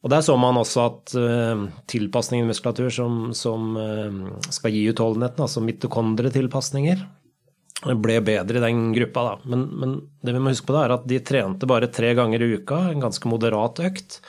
Og 0.05 0.11
Der 0.13 0.21
så 0.23 0.37
man 0.39 0.55
også 0.55 0.83
at 0.85 1.13
uh, 1.19 1.67
tilpasning 1.89 2.45
i 2.45 2.47
muskulatur 2.47 2.87
som, 2.93 3.33
som 3.35 3.73
uh, 3.75 4.37
skal 4.53 4.71
gi 4.71 4.85
utholdenheten, 4.93 5.41
altså 5.43 5.63
mitokondretilpasninger, 5.65 7.01
ble 7.97 8.19
bedre 8.23 8.61
i 8.61 8.63
den 8.63 8.93
gruppa. 8.95 9.23
Da. 9.25 9.49
Men, 9.51 9.65
men 9.81 9.97
det 10.23 10.37
vi 10.37 10.39
må 10.39 10.53
huske 10.53 10.69
på 10.69 10.77
da, 10.77 10.85
er 10.85 10.95
at 10.95 11.09
de 11.09 11.19
trente 11.25 11.67
bare 11.67 11.89
tre 11.91 12.13
ganger 12.15 12.45
i 12.45 12.53
uka, 12.61 12.85
en 12.93 13.03
ganske 13.03 13.27
moderat 13.27 13.81
økt. 13.83 14.21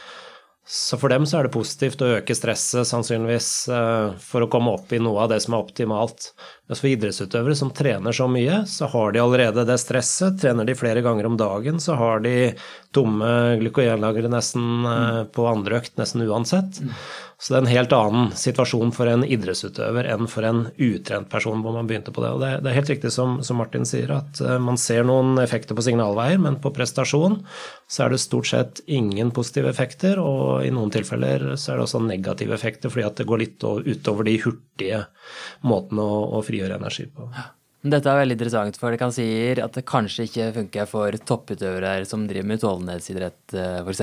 Så 0.70 0.98
for 1.00 1.08
dem 1.08 1.24
så 1.24 1.38
er 1.38 1.46
det 1.46 1.54
positivt 1.54 2.02
å 2.04 2.10
øke 2.18 2.34
stresset, 2.36 2.84
sannsynligvis, 2.90 3.48
eh, 3.72 4.16
for 4.20 4.44
å 4.44 4.48
komme 4.52 4.74
opp 4.76 4.90
i 4.92 4.98
noe 5.00 5.22
av 5.24 5.30
det 5.32 5.38
som 5.40 5.54
er 5.56 5.62
optimalt. 5.64 6.26
Mens 6.68 6.82
for 6.82 6.90
idrettsutøvere 6.90 7.56
som 7.56 7.70
trener 7.72 8.12
så 8.12 8.26
mye, 8.28 8.58
så 8.68 8.84
har 8.92 9.14
de 9.14 9.22
allerede 9.22 9.64
det 9.64 9.78
stresset. 9.80 10.36
Trener 10.42 10.68
de 10.68 10.76
flere 10.76 11.00
ganger 11.00 11.24
om 11.24 11.38
dagen, 11.40 11.80
så 11.80 11.96
har 11.96 12.20
de 12.20 12.52
tomme 12.92 13.30
glykogenlagre 13.62 14.28
nesten 14.28 14.84
eh, 14.92 15.22
på 15.32 15.48
andre 15.48 15.80
økt, 15.80 15.96
nesten 15.96 16.28
uansett. 16.28 16.82
Så 17.38 17.52
det 17.52 17.58
er 17.58 17.62
en 17.62 17.70
helt 17.70 17.92
annen 17.94 18.30
situasjon 18.34 18.90
for 18.96 19.06
en 19.06 19.20
idrettsutøver 19.22 20.08
enn 20.10 20.26
for 20.30 20.42
en 20.48 20.64
utrent 20.74 21.28
person 21.30 21.60
hvor 21.62 21.76
man 21.76 21.86
begynte 21.86 22.10
på 22.14 22.24
det. 22.24 22.32
Og 22.34 22.40
det, 22.42 22.48
er 22.66 22.74
helt 22.74 22.90
riktig 22.90 23.12
som, 23.14 23.36
Martin 23.54 23.86
sier, 23.86 24.10
at 24.16 24.40
eh, 24.42 24.56
man 24.58 24.80
ser 24.80 25.06
noen 25.06 25.38
effekter 25.38 25.78
på 25.78 25.84
signalveier, 25.86 26.40
men 26.42 26.58
på 26.58 26.72
prestasjon 26.74 27.38
så 27.86 28.04
er 28.04 28.14
det 28.14 28.18
stort 28.24 28.50
sett 28.50 28.82
ingen 28.90 29.30
positive 29.36 29.70
effekter, 29.70 30.18
og 30.18 30.66
i 30.66 30.72
noen 30.74 30.90
tilfeller 30.94 31.52
så 31.54 31.72
er 31.72 31.78
det 31.78 31.86
også 31.86 32.02
negative 32.08 32.58
effekter 32.58 32.90
fordi 32.90 33.06
at 33.06 33.22
det 33.22 33.28
går 33.30 33.44
litt 33.44 33.62
utover 33.62 34.26
de 34.26 34.34
hurtige 34.42 35.04
måtene 35.62 36.02
å, 36.02 36.18
å 36.40 36.42
frigjøre 36.42 36.80
energi 36.82 37.06
på. 37.06 37.30
Ja. 37.38 37.46
Dette 37.78 38.10
er 38.10 38.16
veldig 38.18 38.34
interessant, 38.34 38.74
for 38.74 38.90
det 38.90 38.98
kan 38.98 39.12
si 39.14 39.22
at 39.54 39.76
det 39.76 39.84
kanskje 39.86 40.24
ikke 40.26 40.48
funker 40.56 40.88
for 40.90 41.14
topputøvere 41.30 42.02
som 42.10 42.24
driver 42.26 42.48
med 42.50 42.58
utholdenhetsidrett, 42.58 43.54
eh, 43.54 43.86
f.eks. 43.86 44.02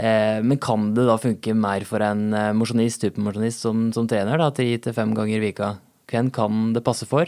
Eh, 0.00 0.40
men 0.40 0.56
kan 0.64 0.96
det 0.96 1.04
da 1.04 1.20
funke 1.20 1.52
mer 1.52 1.84
for 1.84 2.00
en 2.00 2.32
eh, 2.32 2.56
mosjonist, 2.56 3.04
supermosjonist 3.04 3.60
som, 3.66 3.92
som 3.92 4.08
trener 4.08 4.40
da, 4.40 4.48
tre 4.56 4.64
til 4.80 4.96
fem 4.96 5.12
ganger 5.16 5.36
i 5.36 5.44
vika? 5.44 5.76
Hvem 6.08 6.30
kan 6.32 6.72
det 6.72 6.80
passe 6.86 7.04
for? 7.10 7.26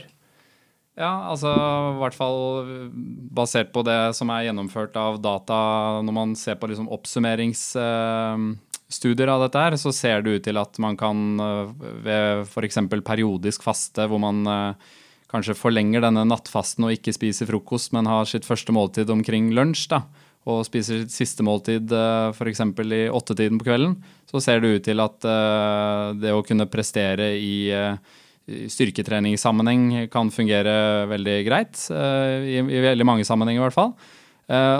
Ja, 0.97 1.29
altså 1.29 1.53
i 1.53 1.99
hvert 2.01 2.17
fall 2.17 2.65
basert 3.37 3.73
på 3.77 3.83
det 3.85 4.17
som 4.17 4.31
er 4.33 4.47
gjennomført 4.49 4.97
av 5.01 5.21
data 5.25 5.57
når 6.05 6.13
man 6.17 6.35
ser 6.37 6.57
på 6.61 6.67
liksom 6.73 6.89
oppsummeringsstudier 6.97 9.29
av 9.37 9.41
dette 9.45 9.59
her, 9.67 9.73
så 9.81 9.91
ser 9.93 10.23
det 10.25 10.33
ut 10.33 10.45
til 10.49 10.57
at 10.61 10.73
man 10.81 10.97
kan 11.01 11.17
ved 12.05 12.45
f.eks. 12.49 12.79
periodisk 13.05 13.63
faste, 13.69 14.03
hvor 14.09 14.21
man 14.21 14.39
kanskje 15.33 15.57
forlenger 15.57 16.05
denne 16.05 16.27
nattfasten 16.29 16.87
og 16.87 16.95
ikke 16.95 17.15
spiser 17.17 17.49
frokost, 17.49 17.93
men 17.97 18.11
har 18.11 18.29
sitt 18.29 18.47
første 18.49 18.75
måltid 18.75 19.11
omkring 19.13 19.51
lunsj, 19.57 19.89
da, 19.95 20.03
og 20.51 20.65
spiser 20.67 21.03
sitt 21.03 21.15
siste 21.15 21.47
måltid 21.47 21.93
eh, 21.95 22.33
f.eks. 22.35 22.65
i 22.83 23.05
åttetiden 23.13 23.61
på 23.61 23.69
kvelden, 23.71 23.97
så 24.29 24.43
ser 24.43 24.63
det 24.63 24.75
ut 24.75 24.89
til 24.89 25.03
at 25.05 25.29
eh, 25.29 26.09
det 26.23 26.35
å 26.35 26.43
kunne 26.47 26.69
prestere 26.71 27.33
i 27.39 27.55
uh, 27.73 27.95
styrketreningssammenheng 28.43 30.09
kan 30.11 30.33
fungere 30.35 31.07
veldig 31.07 31.37
greit. 31.47 31.79
I, 31.95 32.59
I, 32.59 32.81
veldig 32.89 33.07
mange 33.07 33.27
sammenhenger, 33.29 33.63
i 33.63 33.65
hvert 33.69 33.77
fall. 33.77 33.93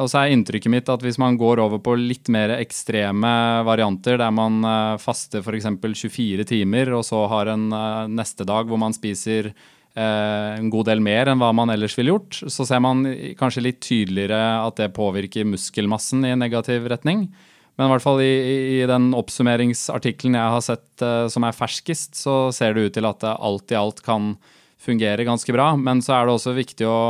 og 0.03 0.09
så 0.11 0.19
er 0.19 0.33
inntrykket 0.35 0.73
mitt 0.75 0.91
at 0.91 1.05
hvis 1.07 1.21
man 1.23 1.39
går 1.39 1.63
over 1.63 1.79
på 1.79 1.95
litt 1.95 2.27
mer 2.35 2.57
ekstreme 2.57 3.31
varianter, 3.63 4.19
der 4.19 4.35
man 4.35 4.59
faster 4.99 5.47
f.eks. 5.47 5.71
24 5.95 6.49
timer, 6.51 6.91
og 6.99 7.07
så 7.07 7.23
har 7.31 7.53
en 7.55 7.71
neste 8.11 8.43
dag 8.51 8.67
hvor 8.67 8.83
man 8.83 8.99
spiser 8.99 9.53
Eh, 9.53 9.82
en 9.95 10.71
god 10.73 10.87
del 10.89 11.03
mer 11.05 11.29
enn 11.29 11.41
hva 11.43 11.51
man 11.53 11.69
ellers 11.69 11.93
ville 11.99 12.15
gjort, 12.15 12.39
så 12.49 12.65
ser 12.65 12.81
man 12.81 13.05
kanskje 13.37 13.65
litt 13.67 13.83
tydeligere 13.85 14.39
at 14.63 14.79
det 14.81 14.95
påvirker 14.97 15.45
muskelmassen 15.45 16.25
i 16.25 16.31
en 16.33 16.41
negativ 16.41 16.87
retning. 16.89 17.27
Men 17.77 17.89
i 17.89 17.93
hvert 17.95 18.05
fall 18.05 18.23
i, 18.25 18.33
i 18.79 18.81
den 18.89 19.11
oppsummeringsartikkelen 19.17 20.37
jeg 20.37 20.55
har 20.55 20.65
sett 20.65 21.05
uh, 21.05 21.29
som 21.33 21.45
er 21.45 21.57
ferskest, 21.57 22.17
så 22.21 22.37
ser 22.53 22.77
det 22.77 22.87
ut 22.87 22.97
til 22.97 23.09
at 23.09 23.21
det 23.25 23.37
alt 23.37 23.73
i 23.73 23.79
alt 23.79 24.03
kan 24.05 24.35
fungere 24.83 25.29
ganske 25.29 25.55
bra. 25.55 25.73
Men 25.77 26.03
så 26.05 26.17
er 26.17 26.29
det 26.29 26.37
også 26.37 26.57
viktig 26.57 26.89
å 26.89 27.01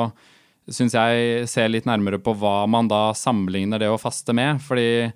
synes 0.70 0.94
jeg, 0.94 1.46
se 1.50 1.64
litt 1.66 1.88
nærmere 1.88 2.20
på 2.22 2.36
hva 2.38 2.62
man 2.70 2.86
da 2.90 3.10
sammenligner 3.18 3.82
det 3.82 3.90
å 3.90 3.98
faste 4.00 4.34
med. 4.36 4.62
fordi 4.62 5.10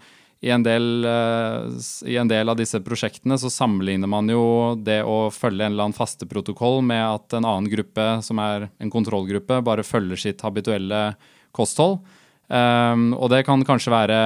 i 0.47 0.51
en, 0.55 0.63
del, 0.63 1.03
uh, 1.03 1.67
i 2.07 2.17
en, 2.21 2.29
del, 2.31 2.49
av 2.49 2.59
disse 2.59 2.79
prosjektene 2.85 3.39
så 3.41 3.51
sammenligner 3.51 4.11
man 4.11 4.31
jo 4.31 4.77
det 4.79 5.01
å 5.03 5.27
følge 5.35 5.67
en 5.67 5.75
eller 5.75 5.89
annen 5.89 5.97
fasteprotokoll 5.97 6.85
med 6.87 7.03
at 7.03 7.35
en 7.35 7.49
annen 7.49 7.71
gruppe, 7.73 8.07
som 8.23 8.39
er 8.43 8.69
en 8.79 8.93
kontrollgruppe, 8.93 9.59
bare 9.67 9.87
følger 9.87 10.23
sitt 10.29 10.47
habituelle 10.47 11.09
kosthold. 11.57 11.99
Um, 12.47 13.09
og 13.19 13.33
det 13.33 13.41
kan 13.43 13.65
kanskje 13.67 13.91
være 13.91 14.19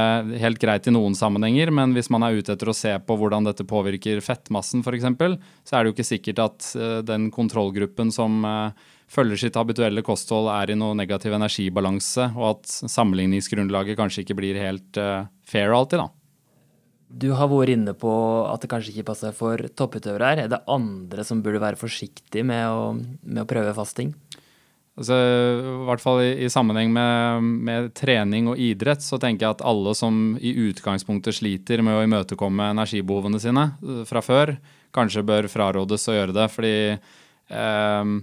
helt 0.42 0.60
greit 0.60 0.84
i 0.84 0.92
noen 0.92 1.14
sammenhenger, 1.16 1.72
men 1.72 1.94
hvis 1.96 2.10
man 2.12 2.26
er 2.26 2.36
ute 2.36 2.52
etter 2.52 2.68
å 2.68 2.76
se 2.76 2.92
på 3.00 3.16
hvordan 3.16 3.48
dette 3.48 3.64
påvirker 3.64 4.20
fettmassen 4.24 4.84
f.eks., 4.84 5.08
så 5.64 5.76
er 5.76 5.80
det 5.80 5.88
jo 5.88 5.96
ikke 5.96 6.10
sikkert 6.10 6.42
at 6.44 6.72
uh, 6.76 6.98
den 7.06 7.30
kontrollgruppen 7.32 8.12
som 8.12 8.44
uh, 8.44 8.90
følger 9.10 9.42
sitt 9.42 9.58
habituelle 9.58 10.04
kosthold, 10.06 10.50
er 10.54 10.72
i 10.72 10.78
noe 10.78 10.96
negativ 10.98 11.34
energibalanse, 11.34 12.30
og 12.36 12.46
at 12.54 12.72
sammenligningsgrunnlaget 12.94 13.98
kanskje 13.98 14.24
ikke 14.24 14.38
blir 14.38 14.60
helt 14.60 15.00
uh, 15.00 15.26
fair 15.46 15.74
alltid, 15.74 16.04
da. 16.04 16.08
Du 17.10 17.32
har 17.34 17.48
vært 17.50 17.74
inne 17.74 17.92
på 17.98 18.10
at 18.46 18.62
det 18.62 18.70
kanskje 18.70 18.92
ikke 18.94 19.08
passer 19.08 19.34
for 19.34 19.58
topputøvere 19.74 20.28
her. 20.28 20.42
Er 20.44 20.50
det 20.52 20.60
andre 20.70 21.24
som 21.26 21.40
burde 21.42 21.62
være 21.62 21.80
forsiktige 21.80 22.44
med 22.46 22.68
å, 22.70 22.92
med 22.94 23.42
å 23.42 23.48
prøve 23.50 23.74
fasting? 23.74 24.12
Altså, 25.00 25.16
I 25.16 25.72
hvert 25.88 26.02
fall 26.02 26.20
i, 26.22 26.28
i 26.44 26.50
sammenheng 26.52 26.92
med, 26.94 27.48
med, 27.66 27.88
trening 27.98 28.50
og 28.52 28.60
idrett, 28.62 29.02
så 29.02 29.18
tenker 29.18 29.46
jeg 29.46 29.56
at 29.56 29.64
alle 29.66 29.94
som 29.98 30.36
i 30.38 30.52
utgangspunktet 30.68 31.38
sliter 31.40 31.82
med 31.82 31.98
å 31.98 32.04
imøtekomme 32.06 32.70
energibehovene 32.76 33.42
sine 33.42 33.72
uh, 33.82 34.04
fra 34.06 34.22
før, 34.22 34.54
kanskje 34.94 35.26
bør 35.26 35.50
frarådes 35.50 36.06
å 36.10 36.14
gjøre 36.14 36.36
det. 36.36 36.46
Fordi 36.50 36.76
eh, 36.94 38.14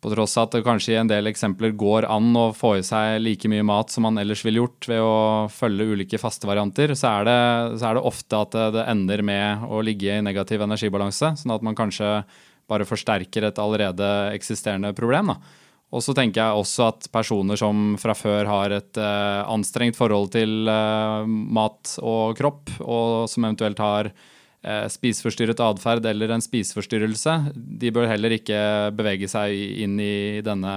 på 0.00 0.10
tross 0.14 0.36
av 0.40 0.48
at 0.48 0.54
det 0.56 0.64
kanskje 0.64 0.94
i 0.94 0.98
en 1.00 1.10
del 1.10 1.28
eksempler 1.28 1.74
går 1.78 2.06
an 2.08 2.32
å 2.38 2.46
få 2.56 2.74
i 2.78 2.84
seg 2.86 3.18
like 3.20 3.48
mye 3.52 3.64
mat 3.66 3.92
som 3.92 4.06
man 4.08 4.20
ellers 4.20 4.42
ville 4.46 4.62
gjort 4.62 4.88
ved 4.88 5.00
å 5.04 5.48
følge 5.52 5.90
ulike 5.92 6.20
faste 6.20 6.48
varianter, 6.48 6.94
så 6.96 7.10
er 7.18 7.28
det, 7.28 7.40
så 7.80 7.90
er 7.90 7.98
det 7.98 8.04
ofte 8.08 8.40
at 8.40 8.56
det, 8.56 8.86
ender 8.88 9.22
med 9.26 9.66
å 9.68 9.82
ligge 9.84 10.16
i 10.16 10.24
negativ 10.24 10.64
energibalanse. 10.64 11.34
Sånn 11.42 11.52
at 11.52 11.66
man 11.66 11.76
kanskje 11.76 12.22
bare 12.70 12.86
forsterker 12.88 13.48
et 13.48 13.60
allerede 13.60 14.08
eksisterende 14.32 14.94
problem. 14.96 15.34
Da. 15.34 15.60
Og 15.90 16.04
så 16.06 16.14
tenker 16.14 16.40
jeg 16.40 16.62
også 16.62 16.86
at 16.86 17.08
personer 17.12 17.58
som 17.58 17.96
fra 18.00 18.14
før 18.14 18.46
har 18.46 18.76
et 18.76 19.00
eh, 19.00 19.40
anstrengt 19.50 19.98
forhold 19.98 20.30
til 20.36 20.70
eh, 20.70 21.26
mat 21.28 21.96
og 21.98 22.38
kropp, 22.38 22.70
og 22.80 23.26
som 23.30 23.44
eventuelt 23.44 23.82
har 23.82 24.12
spiseforstyrret 24.60 25.60
atferd 25.64 26.04
eller 26.04 26.34
en 26.34 26.42
spiseforstyrrelse, 26.44 27.36
de 27.54 27.92
bør 27.96 28.10
heller 28.10 28.34
ikke 28.36 28.58
bevege 28.92 29.28
seg 29.30 29.54
inn 29.56 29.94
i 30.04 30.42
denne, 30.44 30.74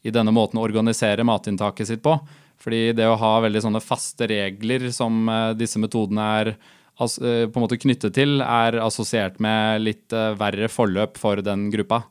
i 0.00 0.12
denne 0.14 0.32
måten 0.32 0.56
å 0.56 0.64
organisere 0.64 1.26
matinntaket 1.28 1.90
sitt 1.90 2.04
på. 2.04 2.14
Fordi 2.60 2.90
det 2.96 3.08
å 3.08 3.18
ha 3.20 3.32
veldig 3.44 3.62
sånne 3.64 3.82
faste 3.84 4.28
regler 4.28 4.88
som 4.92 5.28
eh, 5.28 5.52
disse 5.56 5.80
metodene 5.80 6.30
er 6.40 6.52
eh, 6.52 7.44
på 7.48 7.56
en 7.56 7.64
måte 7.64 7.80
knyttet 7.80 8.16
til, 8.16 8.40
er 8.44 8.80
assosiert 8.84 9.40
med 9.40 9.84
litt 9.84 10.16
verre 10.40 10.68
forløp 10.72 11.20
for 11.20 11.40
den 11.44 11.68
gruppa. 11.72 12.02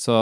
Så 0.00 0.14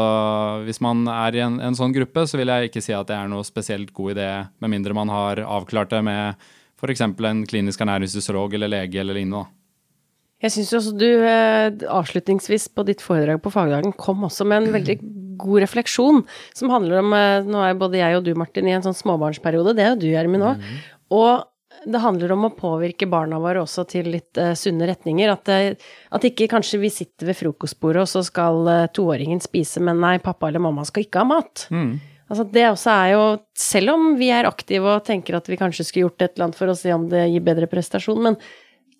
hvis 0.66 0.80
man 0.82 1.04
er 1.06 1.36
i 1.36 1.42
en, 1.44 1.60
en, 1.62 1.76
sånn 1.78 1.94
gruppe, 1.94 2.24
så 2.26 2.40
vil 2.40 2.50
jeg 2.50 2.70
ikke 2.70 2.82
si 2.82 2.94
at 2.96 3.06
det 3.10 3.14
er 3.14 3.28
noe 3.30 3.46
spesielt 3.46 3.92
god 3.94 4.16
idé, 4.16 4.30
med 4.58 4.72
mindre 4.72 4.96
man 4.96 5.12
har 5.12 5.44
avklart 5.44 5.92
det 5.92 6.00
med 6.08 6.48
f.eks. 6.78 7.04
en 7.04 7.44
klinisk 7.46 7.84
ernæringsfysiolog 7.84 8.56
eller 8.58 8.72
lege 8.72 8.98
eller 9.02 9.18
lignende. 9.20 9.46
Jeg 10.38 10.54
syns 10.54 10.70
også 10.78 10.94
du 10.94 11.08
eh, 11.08 11.68
avslutningsvis 11.90 12.68
på 12.70 12.84
ditt 12.86 13.02
foredrag 13.02 13.40
på 13.42 13.50
fagdagen 13.50 13.94
kom 13.98 14.22
også 14.28 14.46
med 14.46 14.62
en 14.62 14.72
veldig 14.76 14.98
god 15.38 15.64
refleksjon 15.64 16.24
som 16.56 16.72
handler 16.74 17.02
om 17.02 17.14
eh, 17.16 17.46
Nå 17.46 17.62
er 17.64 17.78
både 17.78 18.00
jeg 18.00 18.18
og 18.18 18.26
du, 18.26 18.34
Martin, 18.38 18.68
i 18.70 18.74
en 18.76 18.84
sånn 18.84 18.96
småbarnsperiode. 18.98 19.74
Det 19.74 19.84
er 19.84 19.94
jo 19.94 20.02
du, 20.04 20.10
Gjermund, 20.12 20.46
òg. 20.46 20.62
Mm. 20.62 20.84
Og 21.18 21.88
det 21.88 22.02
handler 22.02 22.34
om 22.34 22.46
å 22.46 22.54
påvirke 22.58 23.06
barna 23.10 23.38
våre 23.42 23.62
også 23.62 23.84
til 23.90 24.08
litt 24.10 24.38
uh, 24.38 24.50
sunne 24.58 24.86
retninger. 24.90 25.30
At, 25.30 25.50
at, 25.54 26.26
ikke 26.26 26.48
kanskje 26.50 26.80
vi 26.82 26.90
sitter 26.90 27.30
ved 27.30 27.38
frokostbordet, 27.38 28.02
og 28.02 28.10
så 28.10 28.24
skal 28.26 28.66
toåringen 28.94 29.38
spise, 29.42 29.82
men 29.86 30.02
nei, 30.02 30.16
pappa 30.22 30.50
eller 30.50 30.62
mamma 30.64 30.82
skal 30.86 31.06
ikke 31.06 31.22
ha 31.22 31.28
mat. 31.30 31.68
Mm. 31.70 31.92
Altså 32.28 32.44
det 32.52 32.64
også 32.68 32.92
er 32.92 33.10
jo 33.14 33.20
Selv 33.56 33.94
om 33.94 34.08
vi 34.18 34.26
er 34.34 34.44
aktive 34.44 34.98
og 34.98 35.06
tenker 35.06 35.38
at 35.38 35.46
vi 35.48 35.56
kanskje 35.56 35.86
skulle 35.86 36.08
gjort 36.08 36.26
et 36.26 36.34
eller 36.34 36.48
annet 36.48 36.58
for 36.58 36.68
å 36.68 36.76
se 36.76 36.92
om 36.92 37.06
det 37.08 37.22
gir 37.32 37.46
bedre 37.46 37.70
prestasjon, 37.70 38.20
men 38.26 38.36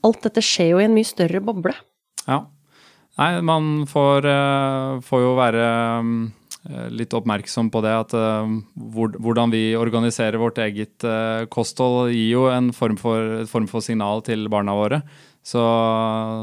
alt 0.07 0.25
dette 0.27 0.45
skjer 0.45 0.73
jo 0.75 0.81
i 0.83 0.87
en 0.87 0.97
mye 0.97 1.09
større 1.09 1.43
boble. 1.45 1.75
Ja. 2.27 2.45
Nei, 3.19 3.31
man 3.43 3.87
får, 3.91 4.29
uh, 4.31 4.99
får 5.03 5.23
jo 5.25 5.31
være 5.39 5.65
um, 5.99 6.13
litt 6.95 7.15
oppmerksom 7.17 7.71
på 7.75 7.83
det 7.83 7.95
at 7.97 8.15
uh, 8.15 8.53
hvordan 8.95 9.51
vi 9.51 9.73
organiserer 9.79 10.39
vårt 10.39 10.61
eget 10.63 11.07
kosthold, 11.51 12.13
gir 12.15 12.37
jo 12.37 12.45
en 12.53 12.71
form 12.77 12.99
for, 13.01 13.43
form 13.51 13.67
for, 13.71 13.83
signal 13.83 14.23
til 14.27 14.47
barna 14.53 14.77
våre. 14.79 15.03
Så 15.43 15.63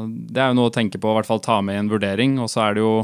det 0.04 0.42
er 0.42 0.50
jo 0.50 0.58
noe 0.58 0.68
å 0.68 0.74
tenke 0.74 1.00
på, 1.00 1.08
i 1.08 1.16
hvert 1.20 1.28
fall 1.28 1.40
ta 1.44 1.60
med 1.64 1.78
i 1.78 1.80
en 1.84 1.90
vurdering. 1.92 2.36
Og 2.42 2.50
så 2.52 2.64
er 2.66 2.76
det 2.76 2.84
jo 2.84 2.94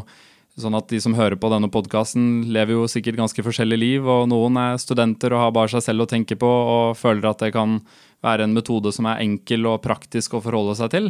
sånn 0.61 0.77
at 0.77 0.91
de 0.93 1.01
som 1.01 1.15
hører 1.17 1.39
på 1.41 1.49
denne 1.53 1.71
podkasten, 1.73 2.45
lever 2.53 2.77
jo 2.77 2.89
sikkert 2.91 3.21
ganske 3.21 3.45
forskjellige 3.45 3.81
liv, 3.81 4.09
og 4.09 4.27
noen 4.29 4.59
er 4.61 4.81
studenter 4.81 5.33
og 5.33 5.47
har 5.47 5.55
bare 5.57 5.73
seg 5.73 5.87
selv 5.87 6.05
å 6.05 6.11
tenke 6.11 6.37
på 6.39 6.49
og 6.49 6.99
føler 7.01 7.31
at 7.31 7.45
det 7.45 7.55
kan 7.57 7.79
være 8.23 8.47
en 8.47 8.57
metode 8.57 8.93
som 8.95 9.09
er 9.09 9.23
enkel 9.25 9.67
og 9.71 9.81
praktisk 9.87 10.37
å 10.37 10.43
forholde 10.45 10.77
seg 10.79 10.93
til. 10.93 11.09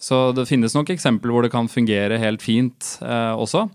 Så 0.00 0.30
det 0.32 0.48
finnes 0.48 0.74
nok 0.74 0.90
eksempler 0.94 1.32
hvor 1.32 1.44
det 1.44 1.52
kan 1.52 1.68
fungere 1.70 2.18
helt 2.20 2.42
fint 2.42 2.96
eh, 3.04 3.34
også. 3.36 3.66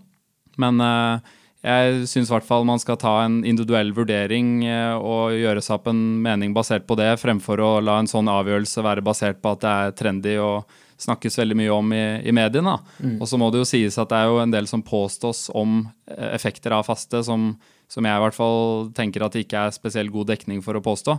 Men 0.60 0.82
eh, 0.82 1.34
jeg 1.66 2.06
syns 2.10 2.28
i 2.28 2.34
hvert 2.34 2.46
fall 2.46 2.66
man 2.68 2.82
skal 2.82 2.98
ta 3.00 3.14
en 3.24 3.40
individuell 3.46 3.92
vurdering 3.96 4.64
eh, 4.66 4.94
og 4.98 5.36
gjøre 5.38 5.62
seg 5.64 5.78
opp 5.78 5.88
en 5.90 6.02
mening 6.22 6.54
basert 6.56 6.86
på 6.86 6.98
det, 6.98 7.14
fremfor 7.22 7.62
å 7.62 7.70
la 7.84 8.00
en 8.02 8.10
sånn 8.10 8.28
avgjørelse 8.30 8.84
være 8.86 9.06
basert 9.06 9.40
på 9.42 9.54
at 9.54 9.62
det 9.64 9.72
er 9.72 9.96
trendy 10.02 10.36
og 10.42 10.76
snakkes 11.00 11.38
veldig 11.38 11.56
mye 11.58 11.72
om 11.74 11.92
i, 11.94 12.04
i 12.26 12.34
mediene. 12.34 12.76
Mm. 12.98 13.16
Og 13.20 13.28
så 13.28 13.38
må 13.40 13.50
det 13.52 13.62
jo 13.62 13.68
sies 13.68 13.98
at 14.00 14.10
det 14.12 14.20
er 14.20 14.30
jo 14.30 14.40
en 14.42 14.54
del 14.54 14.68
som 14.70 14.84
påstås 14.84 15.46
om 15.56 15.82
eh, 16.10 16.30
effekter 16.34 16.74
av 16.76 16.86
faste, 16.88 17.22
som, 17.26 17.52
som 17.90 18.08
jeg 18.08 18.16
i 18.16 18.24
hvert 18.24 18.36
fall 18.36 18.88
tenker 18.96 19.24
at 19.24 19.36
det 19.36 19.46
ikke 19.46 19.66
er 19.66 19.76
spesielt 19.76 20.14
god 20.14 20.32
dekning 20.32 20.62
for 20.64 20.78
å 20.78 20.84
påstå. 20.84 21.18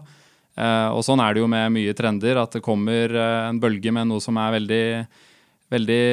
Eh, 0.58 0.90
og 0.90 1.04
sånn 1.06 1.22
er 1.24 1.36
det 1.36 1.44
jo 1.44 1.52
med 1.52 1.74
mye 1.76 1.96
trender, 1.98 2.42
at 2.42 2.58
det 2.58 2.66
kommer 2.66 3.14
eh, 3.14 3.48
en 3.52 3.62
bølge 3.62 3.94
med 3.94 4.10
noe 4.10 4.24
som 4.24 4.40
er 4.42 4.60
veldig 4.60 4.86
veldig 5.68 6.04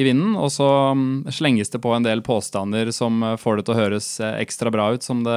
i 0.00 0.04
vinden, 0.06 0.30
og 0.40 0.48
så 0.48 0.66
mm, 0.96 1.26
slenges 1.36 1.68
det 1.68 1.76
på 1.84 1.90
en 1.92 2.06
del 2.06 2.22
påstander 2.24 2.88
som 2.96 3.18
får 3.36 3.58
det 3.58 3.64
til 3.66 3.74
å 3.74 3.76
høres 3.76 4.06
ekstra 4.30 4.72
bra 4.72 4.86
ut, 4.94 5.04
som 5.04 5.20
det 5.26 5.36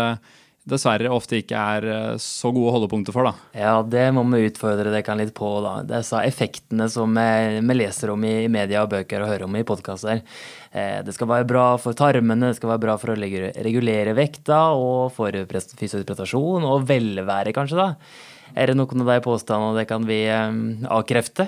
dessverre 0.67 1.11
ofte 1.13 1.39
ikke 1.41 1.57
er 1.77 2.17
så 2.21 2.51
gode 2.55 2.73
holdepunkter 2.75 3.15
for. 3.15 3.29
da. 3.29 3.33
Ja, 3.57 3.73
det 3.81 4.05
må 4.15 4.25
vi 4.31 4.45
utfordre 4.49 4.91
dere 4.93 5.17
litt 5.19 5.33
på. 5.37 5.49
da. 5.63 5.73
Disse 5.87 6.21
effektene 6.27 6.89
som 6.91 7.15
vi 7.15 7.77
leser 7.77 8.13
om 8.13 8.23
i 8.27 8.49
media 8.51 8.83
og 8.83 8.91
bøker 8.93 9.23
og 9.23 9.31
hører 9.31 9.47
om 9.47 9.57
i 9.59 9.65
podkaster. 9.67 10.23
Det 10.71 11.13
skal 11.15 11.31
være 11.31 11.47
bra 11.49 11.67
for 11.81 11.97
tarmene, 11.97 12.51
det 12.51 12.59
skal 12.59 12.73
være 12.75 12.83
bra 12.83 12.97
for 13.01 13.13
å 13.13 13.17
regulere 13.17 14.15
vekta 14.17 14.59
og 14.77 15.13
for 15.15 15.33
fysisk 15.79 16.03
prestasjon 16.05 16.67
og 16.67 16.83
velvære, 16.89 17.55
kanskje. 17.55 17.79
da. 17.79 17.93
Er 18.57 18.71
det 18.71 18.77
noen 18.77 19.03
av 19.03 19.15
de 19.15 19.23
påstandene 19.25 19.79
det 19.79 19.87
kan 19.89 20.05
vi 20.07 20.21
avkrefte? 20.27 21.47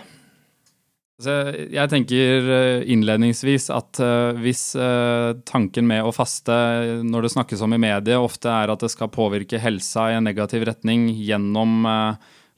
Jeg 1.19 1.91
tenker 1.91 2.45
eh, 2.47 2.85
innledningsvis 2.93 3.65
at 3.75 3.99
eh, 3.99 4.37
hvis 4.39 4.71
eh, 4.79 5.33
tanken 5.43 5.89
med 5.89 6.05
å 6.07 6.13
faste, 6.15 6.55
når 7.03 7.25
det 7.25 7.31
snakkes 7.33 7.63
om 7.65 7.75
i 7.75 7.81
mediet, 7.81 8.15
ofte 8.15 8.47
er 8.47 8.71
at 8.71 8.85
det 8.85 8.91
skal 8.93 9.11
påvirke 9.11 9.59
helsa 9.59 10.07
i 10.07 10.15
en 10.15 10.23
negativ 10.23 10.63
retning 10.69 11.09
gjennom 11.11 11.83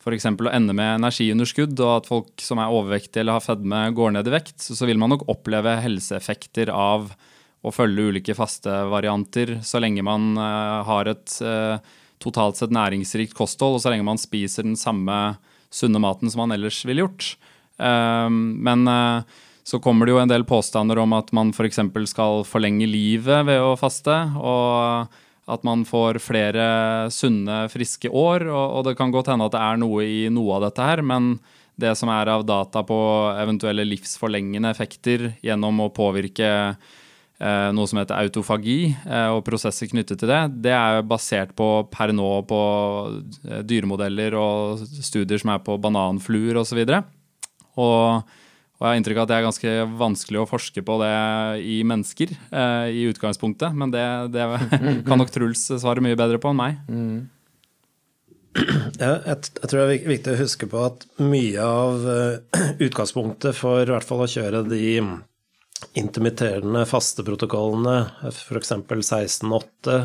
f.eks. 0.01 0.29
å 0.29 0.53
ende 0.53 0.75
med 0.77 0.99
energiunderskudd, 0.99 1.73
og 1.81 1.95
at 1.95 2.09
folk 2.11 2.45
som 2.45 2.61
er 2.61 2.69
overvektige 2.69 3.23
eller 3.23 3.39
har 3.39 3.47
fedme, 3.47 3.81
går 3.97 4.13
ned 4.13 4.29
i 4.29 4.35
vekt, 4.37 4.61
så 4.61 4.85
vil 4.85 5.01
man 5.01 5.15
nok 5.15 5.25
oppleve 5.33 5.79
helseeffekter 5.81 6.69
av 6.69 7.09
å 7.65 7.73
følge 7.73 8.11
ulike 8.13 8.37
fastevarianter 8.37 9.59
så 9.65 9.81
lenge 9.81 10.05
man 10.05 10.33
har 10.37 11.09
et 11.09 11.33
totalt 12.21 12.57
sett 12.57 12.73
næringsrikt 12.73 13.33
kosthold, 13.37 13.77
og 13.77 13.83
så 13.83 13.93
lenge 13.93 14.05
man 14.05 14.21
spiser 14.21 14.65
den 14.65 14.77
samme 14.77 15.39
sunne 15.73 16.01
maten 16.01 16.29
som 16.29 16.43
man 16.45 16.53
ellers 16.57 16.81
ville 16.85 17.05
gjort. 17.05 17.35
Ehm, 17.81 18.43
men 18.63 18.85
eh, 18.87 19.41
så 19.63 19.79
kommer 19.81 20.05
det 20.05 20.15
jo 20.15 20.21
en 20.21 20.31
del 20.31 20.45
påstander 20.47 21.01
om 21.01 21.17
at 21.17 21.33
man 21.35 21.53
f.eks. 21.55 21.81
For 21.81 22.07
skal 22.09 22.45
forlenge 22.47 22.89
livet 22.89 23.45
ved 23.49 23.61
å 23.61 23.75
faste. 23.79 24.17
og 24.37 25.11
at 25.51 25.65
man 25.67 25.83
får 25.87 26.19
flere 26.23 26.65
sunne, 27.11 27.65
friske 27.71 28.09
år. 28.09 28.45
Og, 28.47 28.85
det 28.87 28.95
kan 28.99 29.11
godt 29.13 29.31
hende 29.31 29.47
at 29.49 29.55
det 29.55 29.63
er 29.65 29.81
noe 29.81 30.05
i 30.05 30.21
noe 30.33 30.57
av 30.57 30.67
dette 30.67 30.85
her, 30.85 31.03
men 31.05 31.35
det 31.81 31.95
som 31.97 32.11
er 32.13 32.29
av 32.29 32.45
data 32.45 32.83
på 32.85 32.99
eventuelle 33.41 33.85
livsforlengende 33.87 34.69
effekter 34.71 35.31
gjennom 35.41 35.81
å 35.81 35.89
påvirke 35.95 36.49
eh, 36.51 37.69
noe 37.73 37.89
som 37.89 37.99
heter 37.99 38.19
autofagi, 38.21 38.93
eh, 38.93 39.29
og 39.33 39.41
prosesser 39.47 39.89
knyttet 39.89 40.21
til 40.21 40.29
det, 40.29 40.41
det 40.67 40.75
er 40.77 41.01
basert 41.07 41.55
på 41.57 41.71
per 41.91 42.13
nå 42.13 42.29
på 42.47 42.61
dyremodeller 43.65 44.37
og 44.37 44.85
studier 45.01 45.41
som 45.41 45.55
er 45.55 45.65
på 45.65 45.79
bananfluer 45.81 46.61
osv. 46.61 46.83
Og, 46.85 46.93
så 46.93 47.20
og, 47.79 48.23
og, 48.77 48.81
jeg 48.81 48.87
har 48.87 48.99
inntrykk 48.99 49.19
av 49.19 49.25
at 49.25 49.31
det 49.31 49.37
er 49.37 49.45
ganske 49.47 49.75
vanskelig 49.99 50.41
å 50.41 50.47
forske 50.49 50.83
på 50.85 50.97
det 51.03 51.11
i 51.63 51.81
mennesker 51.87 52.33
eh, 52.33 52.87
i 53.01 53.03
utgangspunktet, 53.11 53.75
men 53.77 53.93
det, 53.93 54.05
det, 54.33 54.47
kan 55.07 55.21
nok 55.21 55.33
Truls 55.33 55.67
svare 55.71 56.03
mye 56.03 56.19
bedre 56.19 56.41
på 56.41 56.51
enn 56.51 56.61
meg. 56.61 56.81
Mm. 56.89 57.21
Ja, 59.01 59.15
jeg, 59.23 59.37
jeg, 59.55 59.67
tror 59.71 59.79
det 59.79 59.83
er 59.95 60.09
viktig 60.11 60.33
å 60.33 60.39
huske 60.41 60.67
på 60.69 60.81
at 60.83 61.05
mye 61.23 61.63
av 61.65 62.03
uh, 62.05 62.65
utgangspunktet 62.85 63.55
for 63.57 63.81
i 63.81 63.89
hvert 63.89 64.05
fall 64.05 64.25
å 64.25 64.29
kjøre 64.29 64.65
de 64.67 64.81
intermitterende 65.97 66.83
faste 66.85 67.23
protokollene, 67.25 68.11
f.eks. 68.29 68.73
16.8 68.75 69.95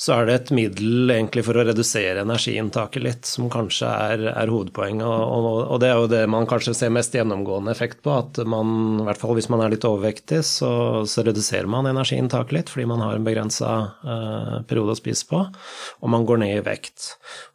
så 0.00 0.14
er 0.14 0.28
det 0.28 0.34
et 0.38 0.50
middel 0.56 1.12
egentlig 1.12 1.42
for 1.44 1.60
å 1.60 1.64
redusere 1.68 2.22
energiinntaket 2.22 3.02
litt, 3.04 3.26
som 3.28 3.50
kanskje 3.52 3.88
er, 3.90 4.22
er 4.32 4.48
hovedpoenget. 4.48 5.04
Og, 5.04 5.48
og, 5.66 5.74
det 5.82 5.90
er 5.90 5.98
jo 6.00 6.06
det 6.08 6.22
man 6.32 6.48
kanskje 6.48 6.72
ser 6.78 6.94
mest 6.94 7.12
gjennomgående 7.12 7.74
effekt 7.74 8.00
på, 8.06 8.14
at 8.16 8.40
man, 8.48 9.02
i 9.02 9.04
hvert 9.04 9.20
fall 9.20 9.36
hvis 9.36 9.50
man 9.52 9.60
er 9.60 9.74
litt 9.74 9.84
overvektig, 9.84 10.38
så, 10.48 10.70
så 11.04 11.24
reduserer 11.26 11.68
man 11.68 11.90
energiinntaket 11.90 12.56
litt 12.56 12.72
fordi 12.72 12.86
man 12.88 13.04
har 13.04 13.18
en 13.18 13.26
begrensa 13.26 13.74
eh, 14.00 14.54
periode 14.70 14.96
å 14.96 15.00
spise 15.02 15.28
på, 15.28 15.42
og 16.00 16.14
man 16.16 16.24
går 16.24 16.40
ned 16.46 16.54
i 16.54 16.64
vekt. 16.64 17.10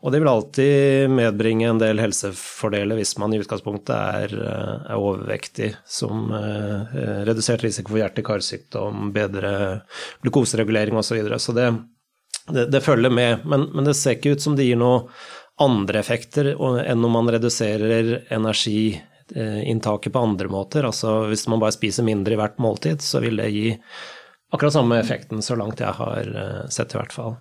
Og 0.05 0.13
det 0.13 0.21
vil 0.21 0.29
alltid 0.29 1.17
medbringe 1.17 1.71
en 1.71 1.81
del 1.81 2.03
helsefordeler 2.03 3.01
hvis 3.01 3.15
man 3.21 3.33
i 3.33 3.41
utgangspunktet 3.41 3.95
er, 3.95 4.37
uh, 4.37 4.85
er 4.85 5.01
overvektig, 5.01 5.71
som 5.89 6.29
eh, 6.29 6.95
redusert 7.25 7.65
risiko 7.65 7.95
for 7.95 8.03
hjerte-karsykdom, 8.03 9.09
bedre 9.17 9.51
glukoseregulering 10.21 10.93
osv. 10.93 11.09
Så, 11.09 11.17
videre. 11.17 11.37
så 11.39 11.53
det 11.55 11.69
det, 12.51 12.67
det 12.73 12.81
følger 12.85 13.09
med, 13.09 13.45
men, 13.45 13.69
men, 13.73 13.87
det 13.87 13.95
ser 13.97 14.17
ikke 14.17 14.35
ut 14.35 14.43
som 14.43 14.55
det 14.57 14.67
gir 14.67 14.79
noen 14.79 15.09
andre 15.61 16.01
effekter 16.01 16.51
enn 16.53 17.05
om 17.07 17.13
man 17.15 17.31
reduserer 17.31 18.25
energiinntaket 18.35 20.13
på 20.13 20.23
andre 20.27 20.51
måter. 20.51 20.85
Altså 20.85 21.23
hvis 21.31 21.47
man 21.51 21.61
bare 21.63 21.75
spiser 21.75 22.05
mindre 22.05 22.35
i 22.35 22.39
hvert 22.39 22.59
måltid, 22.61 23.01
så 23.01 23.23
vil 23.23 23.39
det 23.39 23.49
gi 23.53 23.69
akkurat 24.53 24.75
samme 24.75 24.99
effekten, 24.99 25.41
så 25.41 25.57
langt 25.59 25.81
jeg 25.81 25.95
har 25.97 26.31
eh, 26.43 26.61
sett 26.71 26.93
i 26.93 26.99
hvert 26.99 27.15
fall. 27.15 27.37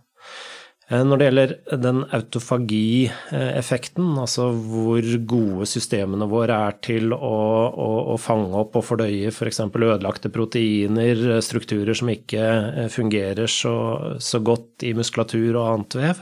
Eh, 0.88 1.00
når 1.04 1.16
det 1.16 1.26
gjelder 1.28 1.54
den 1.80 2.02
autofagieffekten, 2.12 4.10
altså 4.20 4.50
hvor 4.52 5.06
gode 5.30 5.68
systemene 5.68 6.28
våre 6.28 6.58
er 6.68 6.76
til 6.84 7.14
å, 7.16 7.38
å, 7.72 7.88
å 8.12 8.18
fange 8.20 8.52
opp 8.60 8.76
og 8.76 8.84
fordøye 8.90 9.32
f.eks. 9.32 9.62
For 9.64 9.88
ødelagte 9.88 10.32
proteiner, 10.34 11.40
strukturer 11.44 11.96
som 11.96 12.12
ikke 12.12 12.44
eh, 12.84 12.90
fungerer 12.92 13.48
så, 13.50 13.74
så, 14.20 14.42
godt 14.44 14.84
i 14.84 14.92
muskulatur 14.96 15.56
og 15.56 15.64
annet 15.70 15.98
vev, 16.02 16.16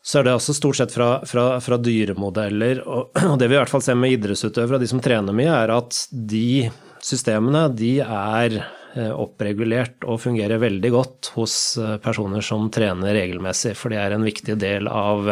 så 0.00 0.18
er 0.20 0.26
det 0.26 0.34
også 0.36 0.56
stort 0.56 0.78
sett 0.80 0.92
fra, 0.92 1.08
fra, 1.28 1.44
fra 1.64 1.76
dyremodeller. 1.80 2.84
Og, 2.84 3.16
det 3.40 3.48
vi 3.48 3.56
i 3.56 3.60
hvert 3.62 3.72
fall 3.72 3.84
ser 3.84 3.96
med 4.00 4.18
idrettsutøvere 4.18 4.76
og 4.76 4.84
de 4.84 4.92
som 4.92 5.00
trener 5.04 5.36
mye, 5.36 5.54
er 5.64 5.72
at 5.78 6.04
de 6.12 6.68
systemene 7.00 7.70
de 7.72 7.94
er 8.04 8.60
Eh, 8.60 8.79
oppregulert 9.14 10.04
og 10.08 10.20
fungerer 10.22 10.60
veldig 10.62 10.90
godt 10.90 11.30
hos 11.36 11.54
eh, 11.78 11.96
personer 12.02 12.42
som 12.44 12.68
trener 12.74 13.14
regelmessig, 13.14 13.76
for 13.78 13.92
det 13.92 14.00
er 14.02 14.14
en 14.16 14.26
viktig 14.26 14.56
del 14.60 14.88
av, 14.90 15.28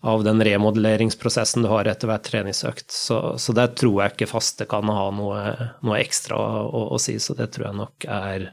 av 0.00 0.24
den 0.26 0.42
remodelleringsprosessen 0.44 1.64
du 1.64 1.70
har 1.72 1.88
etter 1.88 2.10
hvert 2.10 2.26
treningsøkt. 2.28 2.90
Så, 2.92 3.20
så 3.40 3.54
der 3.56 3.72
tror 3.72 4.02
jeg 4.02 4.14
ikke 4.14 4.30
faste 4.34 4.68
kan 4.70 4.90
ha 4.92 5.06
noe, 5.16 5.44
noe 5.86 6.00
ekstra 6.00 6.36
å, 6.36 6.64
å, 6.68 6.82
å, 6.96 7.00
si, 7.00 7.18
så 7.22 7.36
det 7.38 7.50
tror 7.54 7.70
jeg 7.70 7.80
nok 7.80 8.08
er, 8.16 8.50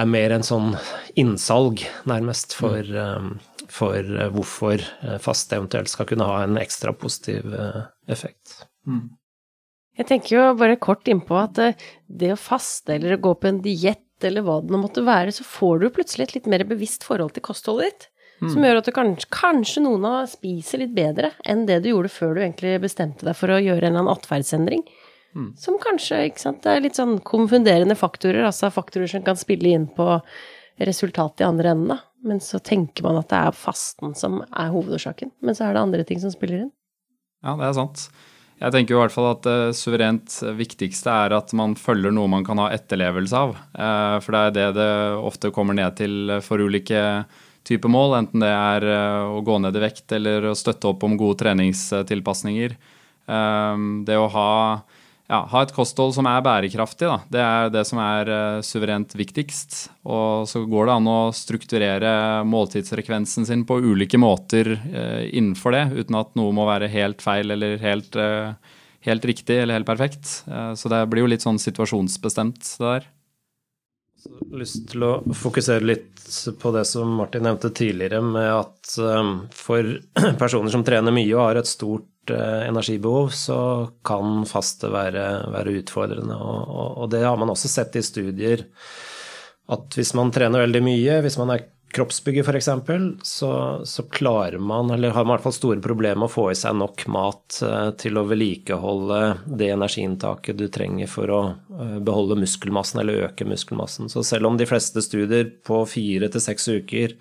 er 0.00 0.08
mer 0.14 0.36
en 0.36 0.46
sånn 0.46 0.70
innsalg, 1.20 1.84
nærmest, 2.08 2.56
for, 2.56 2.80
mm. 2.80 3.34
for 3.68 4.14
hvorfor 4.36 4.88
faste 5.22 5.60
eventuelt 5.60 5.92
skal 5.92 6.08
kunne 6.08 6.30
ha 6.30 6.40
en 6.46 6.56
ekstra 6.60 6.96
positiv 6.96 7.52
effekt. 8.08 8.62
Mm. 8.88 9.12
Jeg 9.98 10.08
tenker 10.08 10.34
jo 10.36 10.46
bare 10.58 10.80
kort 10.82 11.06
innpå 11.10 11.36
at 11.38 11.60
eh, 11.62 11.84
det 12.06 12.32
å 12.34 12.40
faste 12.40 12.96
eller 12.96 13.14
å 13.14 13.22
gå 13.22 13.34
på 13.38 13.50
en 13.50 13.60
diett 13.62 14.26
eller 14.26 14.44
hva 14.46 14.60
det 14.62 14.72
nå 14.72 14.80
måtte 14.80 15.04
være, 15.06 15.34
så 15.34 15.46
får 15.46 15.82
du 15.82 15.92
plutselig 15.94 16.28
et 16.28 16.34
litt 16.38 16.50
mer 16.50 16.64
bevisst 16.66 17.06
forhold 17.06 17.34
til 17.34 17.44
kostholdet 17.46 17.90
ditt. 17.90 18.08
Mm. 18.42 18.48
Som 18.50 18.66
gjør 18.66 18.80
at 18.80 18.88
du 18.88 18.92
kanskje, 18.94 19.28
kanskje 19.32 19.82
noen 19.84 20.06
av 20.08 20.24
spiser 20.30 20.82
litt 20.82 20.94
bedre 20.96 21.30
enn 21.46 21.64
det 21.68 21.80
du 21.84 21.92
gjorde 21.92 22.10
før 22.10 22.34
du 22.34 22.42
egentlig 22.42 22.74
bestemte 22.82 23.26
deg 23.26 23.36
for 23.38 23.52
å 23.54 23.60
gjøre 23.62 23.86
en 23.86 23.92
eller 23.92 24.02
annen 24.02 24.14
atferdsendring. 24.14 24.82
Mm. 25.34 25.52
Som 25.58 25.78
kanskje, 25.82 26.24
ikke 26.28 26.42
sant, 26.42 26.60
det 26.66 26.74
er 26.74 26.82
litt 26.82 26.98
sånn 26.98 27.16
konfunderende 27.26 27.96
faktorer, 27.98 28.44
altså 28.46 28.70
faktorer 28.74 29.10
som 29.10 29.24
kan 29.26 29.38
spille 29.38 29.72
inn 29.74 29.86
på 29.94 30.08
resultatet 30.82 31.42
i 31.42 31.48
andre 31.48 31.74
enden, 31.74 31.94
da. 31.94 32.00
Men 32.24 32.40
så 32.42 32.58
tenker 32.62 33.04
man 33.06 33.18
at 33.20 33.28
det 33.30 33.40
er 33.40 33.56
fasten 33.56 34.14
som 34.18 34.40
er 34.46 34.70
hovedårsaken, 34.72 35.34
men 35.44 35.56
så 35.56 35.66
er 35.66 35.76
det 35.76 35.82
andre 35.82 36.06
ting 36.08 36.22
som 36.22 36.32
spiller 36.32 36.64
inn. 36.64 36.70
Ja, 37.44 37.54
det 37.60 37.66
er 37.68 37.76
sant. 37.76 38.06
Jeg 38.60 38.70
tenker 38.70 38.94
i 38.94 38.98
hvert 39.00 39.12
fall 39.12 39.26
at 39.32 39.42
det 39.44 39.74
suverent 39.76 40.36
viktigste 40.56 41.10
er 41.10 41.34
at 41.36 41.50
man 41.58 41.74
følger 41.76 42.14
noe 42.14 42.30
man 42.30 42.44
kan 42.46 42.60
ha 42.62 42.68
etterlevelse 42.72 43.40
av. 43.40 43.56
Eh, 43.74 44.18
for 44.22 44.36
det 44.36 44.42
er 44.42 44.54
det 44.54 44.68
det 44.78 44.92
ofte 45.18 45.50
kommer 45.54 45.76
ned 45.76 45.96
til 45.98 46.36
for 46.44 46.62
ulike 46.62 47.02
typer 47.66 47.90
mål, 47.90 48.18
enten 48.20 48.44
det 48.44 48.52
er 48.52 48.86
eh, 48.94 49.34
å 49.34 49.42
gå 49.44 49.58
ned 49.58 49.76
i 49.76 49.82
vekt 49.82 50.14
eller 50.16 50.50
å 50.50 50.58
støtte 50.58 50.92
opp 50.92 51.04
om 51.06 51.16
gode 51.20 51.40
treningstilpasninger. 51.42 52.76
Eh, 53.26 53.84
det 54.06 54.20
å 54.20 54.30
ha 54.36 54.50
ja, 55.24 55.38
ha 55.48 55.62
et 55.64 55.72
kosthold 55.72 56.12
som 56.16 56.26
er 56.28 56.42
bærekraftig. 56.44 57.08
Da. 57.08 57.16
Det 57.32 57.40
er 57.40 57.70
det 57.72 57.84
som 57.88 58.00
er 58.02 58.28
uh, 58.28 58.64
suverent 58.64 59.14
viktigst. 59.16 59.78
Og 60.04 60.44
så 60.50 60.64
går 60.68 60.90
det 60.90 60.96
an 60.98 61.08
å 61.08 61.18
strukturere 61.36 62.12
måltidsfrekvensen 62.48 63.48
sin 63.48 63.64
på 63.68 63.80
ulike 63.80 64.20
måter 64.20 64.74
uh, 64.76 65.24
innenfor 65.24 65.76
det, 65.76 65.84
uten 66.04 66.20
at 66.20 66.34
noe 66.36 66.52
må 66.56 66.68
være 66.68 66.92
helt 66.92 67.24
feil 67.24 67.56
eller 67.56 67.80
helt, 67.80 68.20
uh, 68.20 68.52
helt 69.08 69.24
riktig 69.32 69.62
eller 69.62 69.80
helt 69.80 69.88
perfekt. 69.88 70.28
så 70.48 70.90
det 70.92 71.02
blir 71.12 71.24
jo 71.24 71.32
litt 71.32 71.44
sånn 71.44 71.60
situasjonsbestemt, 71.60 72.62
det 72.80 72.84
der. 72.88 73.08
Lyst 74.54 74.88
til 74.92 75.04
å 75.04 75.12
fokusere 75.36 75.84
litt 75.84 76.24
på 76.60 76.72
det 76.74 76.86
som 76.88 77.10
Martin 77.18 77.44
nevnte 77.44 77.70
tidligere, 77.74 78.22
med 78.24 78.48
at 78.48 78.94
for 79.54 79.90
personer 80.42 80.72
som 80.72 80.84
trener 80.86 81.14
mye 81.14 81.32
og 81.34 81.42
har 81.44 81.60
et 81.60 81.68
stort 81.68 82.08
Eh, 82.30 82.68
energibehov, 82.68 83.28
så 83.28 83.90
kan 84.04 84.46
faste 84.48 84.88
være, 84.88 85.24
være 85.52 85.74
utfordrende. 85.80 86.36
Og, 86.36 87.02
og, 87.02 87.10
det 87.12 87.20
har 87.24 87.36
man 87.36 87.52
også 87.52 87.68
sett 87.68 87.98
i 88.00 88.04
studier, 88.04 88.64
at 89.74 89.96
hvis 89.98 90.14
man 90.16 90.32
trener 90.32 90.64
veldig 90.64 90.80
mye, 90.86 91.18
hvis 91.24 91.36
man 91.40 91.52
er 91.52 91.66
kroppsbygger 91.94 92.44
f.eks., 92.44 92.68
så, 93.22 93.50
så 93.86 94.02
klarer 94.02 94.58
man, 94.58 94.90
eller 94.90 95.14
har 95.14 95.24
man 95.24 95.34
i 95.34 95.36
hvert 95.36 95.46
fall 95.46 95.56
store 95.56 95.82
problemer 95.84 96.20
med 96.22 96.28
å 96.28 96.34
få 96.34 96.48
i 96.52 96.58
seg 96.58 96.76
nok 96.78 97.06
mat 97.14 97.60
eh, 97.64 97.90
til 98.00 98.18
å 98.18 98.26
vedlikeholde 98.28 99.20
det 99.46 99.70
energiinntaket 99.74 100.58
du 100.58 100.66
trenger 100.74 101.10
for 101.10 101.32
å 101.32 101.42
eh, 101.54 101.98
beholde 102.04 102.38
muskelmassen 102.42 103.02
eller 103.02 103.28
øke 103.28 103.46
muskelmassen. 103.48 104.10
Så 104.12 104.24
selv 104.26 104.50
om 104.50 104.58
de 104.60 104.68
fleste 104.68 105.02
studier 105.04 105.50
på 105.66 105.84
fire 105.90 106.30
til 106.32 106.44
seks 106.44 106.68
uker 106.74 107.18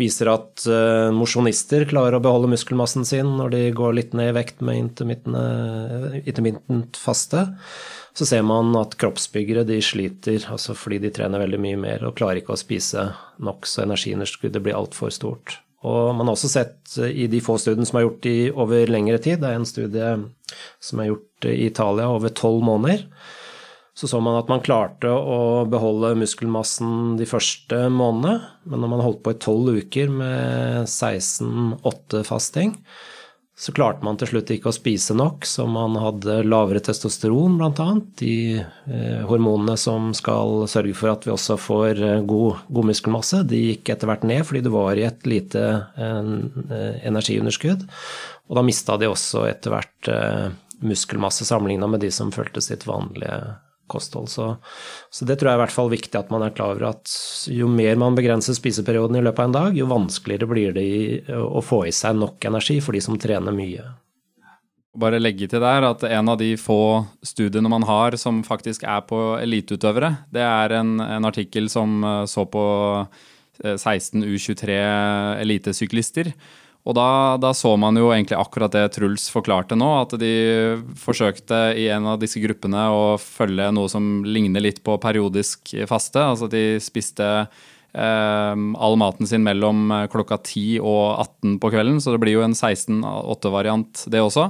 viser 0.00 0.30
at 0.32 0.64
uh, 0.66 1.10
mosjonister 1.14 1.84
klarer 1.90 2.16
å 2.18 2.22
beholde 2.24 2.50
muskelmassen 2.52 3.06
sin 3.08 3.36
når 3.38 3.54
de 3.54 3.62
går 3.76 3.96
litt 3.98 4.16
ned 4.16 4.32
i 4.32 4.36
vekt 4.36 4.64
med 4.64 4.80
intermittent 6.24 7.00
faste, 7.00 7.46
så 8.16 8.26
ser 8.26 8.42
man 8.46 8.74
at 8.80 8.96
kroppsbyggere 9.00 9.64
de 9.68 9.78
sliter 9.84 10.46
altså 10.50 10.74
fordi 10.76 10.98
de 11.04 11.12
trener 11.14 11.42
veldig 11.44 11.60
mye 11.62 11.80
mer 11.80 12.06
og 12.06 12.16
klarer 12.18 12.40
ikke 12.40 12.56
å 12.56 12.60
spise 12.60 13.10
nok, 13.40 13.68
så 13.68 13.84
energiunderskuddet 13.84 14.64
blir 14.64 14.78
altfor 14.78 15.12
stort. 15.14 15.60
Og 15.86 16.10
man 16.12 16.28
har 16.28 16.36
også 16.36 16.50
sett 16.52 16.98
i 17.08 17.28
de 17.30 17.40
få 17.40 17.56
studiene 17.60 17.88
som 17.88 18.00
er 18.00 18.04
gjort 18.04 18.26
i 18.28 18.38
over 18.52 18.90
lengre 18.90 19.20
tid, 19.22 19.40
det 19.40 19.48
er 19.48 19.60
en 19.60 19.68
studie 19.68 20.10
som 20.82 21.00
er 21.00 21.12
gjort 21.12 21.48
i 21.48 21.70
Italia 21.70 22.10
over 22.12 22.34
tolv 22.36 22.64
måneder, 22.66 23.06
så 24.00 24.08
så 24.08 24.16
man 24.24 24.38
at 24.38 24.48
man 24.48 24.62
klarte 24.64 25.10
å 25.12 25.66
beholde 25.68 26.14
muskelmassen 26.16 27.18
de 27.20 27.26
første 27.28 27.82
månedene, 27.92 28.38
men 28.64 28.80
når 28.80 28.92
man 28.94 29.02
holdt 29.04 29.20
på 29.26 29.34
i 29.34 29.40
tolv 29.44 29.76
uker 29.82 30.08
med 30.08 30.86
16-8-fasting, 30.88 32.78
så 33.60 33.74
klarte 33.76 34.00
man 34.06 34.16
til 34.16 34.30
slutt 34.30 34.54
ikke 34.54 34.70
å 34.70 34.72
spise 34.72 35.12
nok, 35.12 35.44
så 35.44 35.66
man 35.68 35.98
hadde 36.00 36.38
lavere 36.48 36.80
testosteron, 36.80 37.58
bl.a. 37.60 37.88
De 38.16 38.32
eh, 38.56 39.20
hormonene 39.28 39.76
som 39.76 40.14
skal 40.16 40.64
sørge 40.72 40.96
for 40.96 41.12
at 41.12 41.28
vi 41.28 41.34
også 41.34 41.58
får 41.60 42.00
eh, 42.00 42.24
god, 42.24 42.64
god, 42.72 42.88
muskelmasse, 42.94 43.42
de 43.52 43.60
gikk 43.66 43.92
etter 43.92 44.08
hvert 44.08 44.24
ned 44.24 44.46
fordi 44.48 44.64
du 44.64 44.72
var 44.72 44.96
i 44.96 45.04
et 45.04 45.28
lite 45.28 45.66
en, 46.00 46.48
energiunderskudd. 47.04 47.84
Og 48.48 48.56
da 48.56 48.64
mista 48.64 48.96
de 48.96 49.12
også 49.12 49.44
etter 49.52 49.76
hvert 49.76 50.14
eh, 50.14 50.46
muskelmasse 50.80 51.44
sammenligna 51.44 51.92
med 51.92 52.00
de 52.00 52.08
som 52.16 52.32
fulgte 52.32 52.64
sitt 52.64 52.88
vanlige 52.88 53.42
kosthold. 53.90 54.30
Så, 54.32 54.52
så, 55.10 55.26
det 55.28 55.38
tror 55.40 55.50
jeg 55.50 55.58
er 55.58 55.60
i 55.60 55.64
hvert 55.64 55.76
fall 55.76 55.90
viktig 55.92 56.18
at 56.18 56.30
man 56.32 56.44
er 56.46 56.54
klar 56.54 56.76
over 56.76 56.90
at 56.92 57.14
jo 57.50 57.68
mer 57.70 57.98
man 58.00 58.18
begrenser 58.18 58.56
spiseperioden 58.56 59.18
i 59.18 59.24
løpet 59.24 59.42
av 59.42 59.50
en 59.50 59.56
dag, 59.58 59.80
jo 59.80 59.88
vanskeligere 59.90 60.50
blir 60.50 60.76
det 60.76 60.86
å 61.36 61.62
få 61.64 61.84
i 61.88 61.94
seg 61.94 62.18
nok 62.20 62.46
energi 62.50 62.78
for 62.84 62.96
de 62.96 63.02
som 63.04 63.18
trener 63.20 63.56
mye. 63.56 63.88
Bare 65.00 65.20
legge 65.20 65.46
til 65.46 65.62
der 65.62 65.84
at 65.86 66.02
en 66.08 66.32
av 66.32 66.38
de 66.40 66.56
få 66.58 67.04
studiene 67.22 67.70
man 67.70 67.84
har 67.86 68.16
som 68.18 68.40
faktisk 68.42 68.82
er 68.82 69.04
på 69.06 69.20
eliteutøvere, 69.38 70.16
det 70.34 70.42
er 70.42 70.74
en, 70.80 70.96
en 70.98 71.28
artikkel 71.28 71.70
som 71.70 72.00
eh, 72.02 72.24
så 72.30 72.46
på 72.50 72.64
16 73.62 74.24
eh, 74.24 74.32
U23 74.34 74.80
elitesyklister. 75.44 76.32
Og 76.88 76.96
da, 76.96 77.36
da, 77.36 77.52
så 77.52 77.74
man 77.76 77.98
jo 78.00 78.08
egentlig 78.08 78.38
akkurat 78.40 78.72
det 78.72 78.86
Truls 78.94 79.26
forklarte 79.32 79.76
nå, 79.76 79.88
at 80.00 80.14
de 80.20 80.32
forsøkte 80.98 81.58
i 81.76 81.90
en 81.92 82.08
av 82.08 82.20
disse 82.22 82.40
gruppene 82.40 82.86
å 82.88 83.02
følge 83.20 83.68
noe 83.76 83.90
som 83.92 84.22
ligner 84.24 84.64
litt 84.64 84.80
på 84.86 84.96
periodisk 85.02 85.74
faste. 85.90 86.22
Altså 86.24 86.48
de 86.50 86.80
spiste 86.80 87.26
eh, 87.44 88.54
all 88.56 88.96
maten 89.00 89.28
sin 89.28 89.44
mellom 89.44 89.92
klokka 90.12 90.40
10 90.40 90.80
og 90.80 91.02
18 91.20 91.58
på 91.60 91.72
kvelden, 91.76 92.00
så 92.00 92.16
det 92.16 92.22
blir 92.24 92.38
jo 92.38 92.46
en 92.48 92.56
16-8-variant 92.56 94.06
det 94.08 94.24
også. 94.24 94.48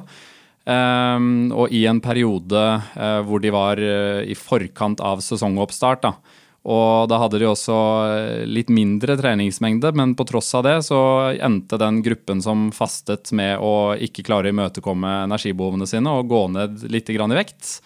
Eh, 0.70 1.30
og 1.56 1.74
i 1.74 1.82
en 1.90 2.02
periode 2.04 2.66
eh, 2.94 3.20
hvor 3.26 3.42
de 3.42 3.54
var 3.54 3.82
eh, 3.82 4.22
i 4.30 4.38
forkant 4.38 5.02
av 5.02 5.24
sesongoppstart, 5.24 6.06
da, 6.06 6.14
og 6.60 7.08
da 7.08 7.16
hadde 7.22 7.38
de 7.40 7.46
også 7.48 7.76
eh, 8.04 8.42
litt 8.44 8.68
mindre 8.72 9.16
treningsmengde, 9.16 9.94
men 9.96 10.12
på 10.16 10.26
tross 10.28 10.52
av 10.58 10.66
det 10.66 10.76
så 10.84 11.00
endte 11.32 11.78
den 11.80 12.02
gruppen 12.04 12.42
som 12.44 12.68
fastet 12.76 13.32
med 13.36 13.62
å 13.64 13.96
ikke 13.96 14.26
klare 14.26 14.50
å 14.50 14.52
imøtekomme 14.52 15.22
energibehovene 15.24 15.88
sine 15.88 16.12
og 16.12 16.28
gå 16.28 16.42
ned 16.52 16.84
litt 16.92 17.08
i 17.08 17.16
vekt. 17.40 17.78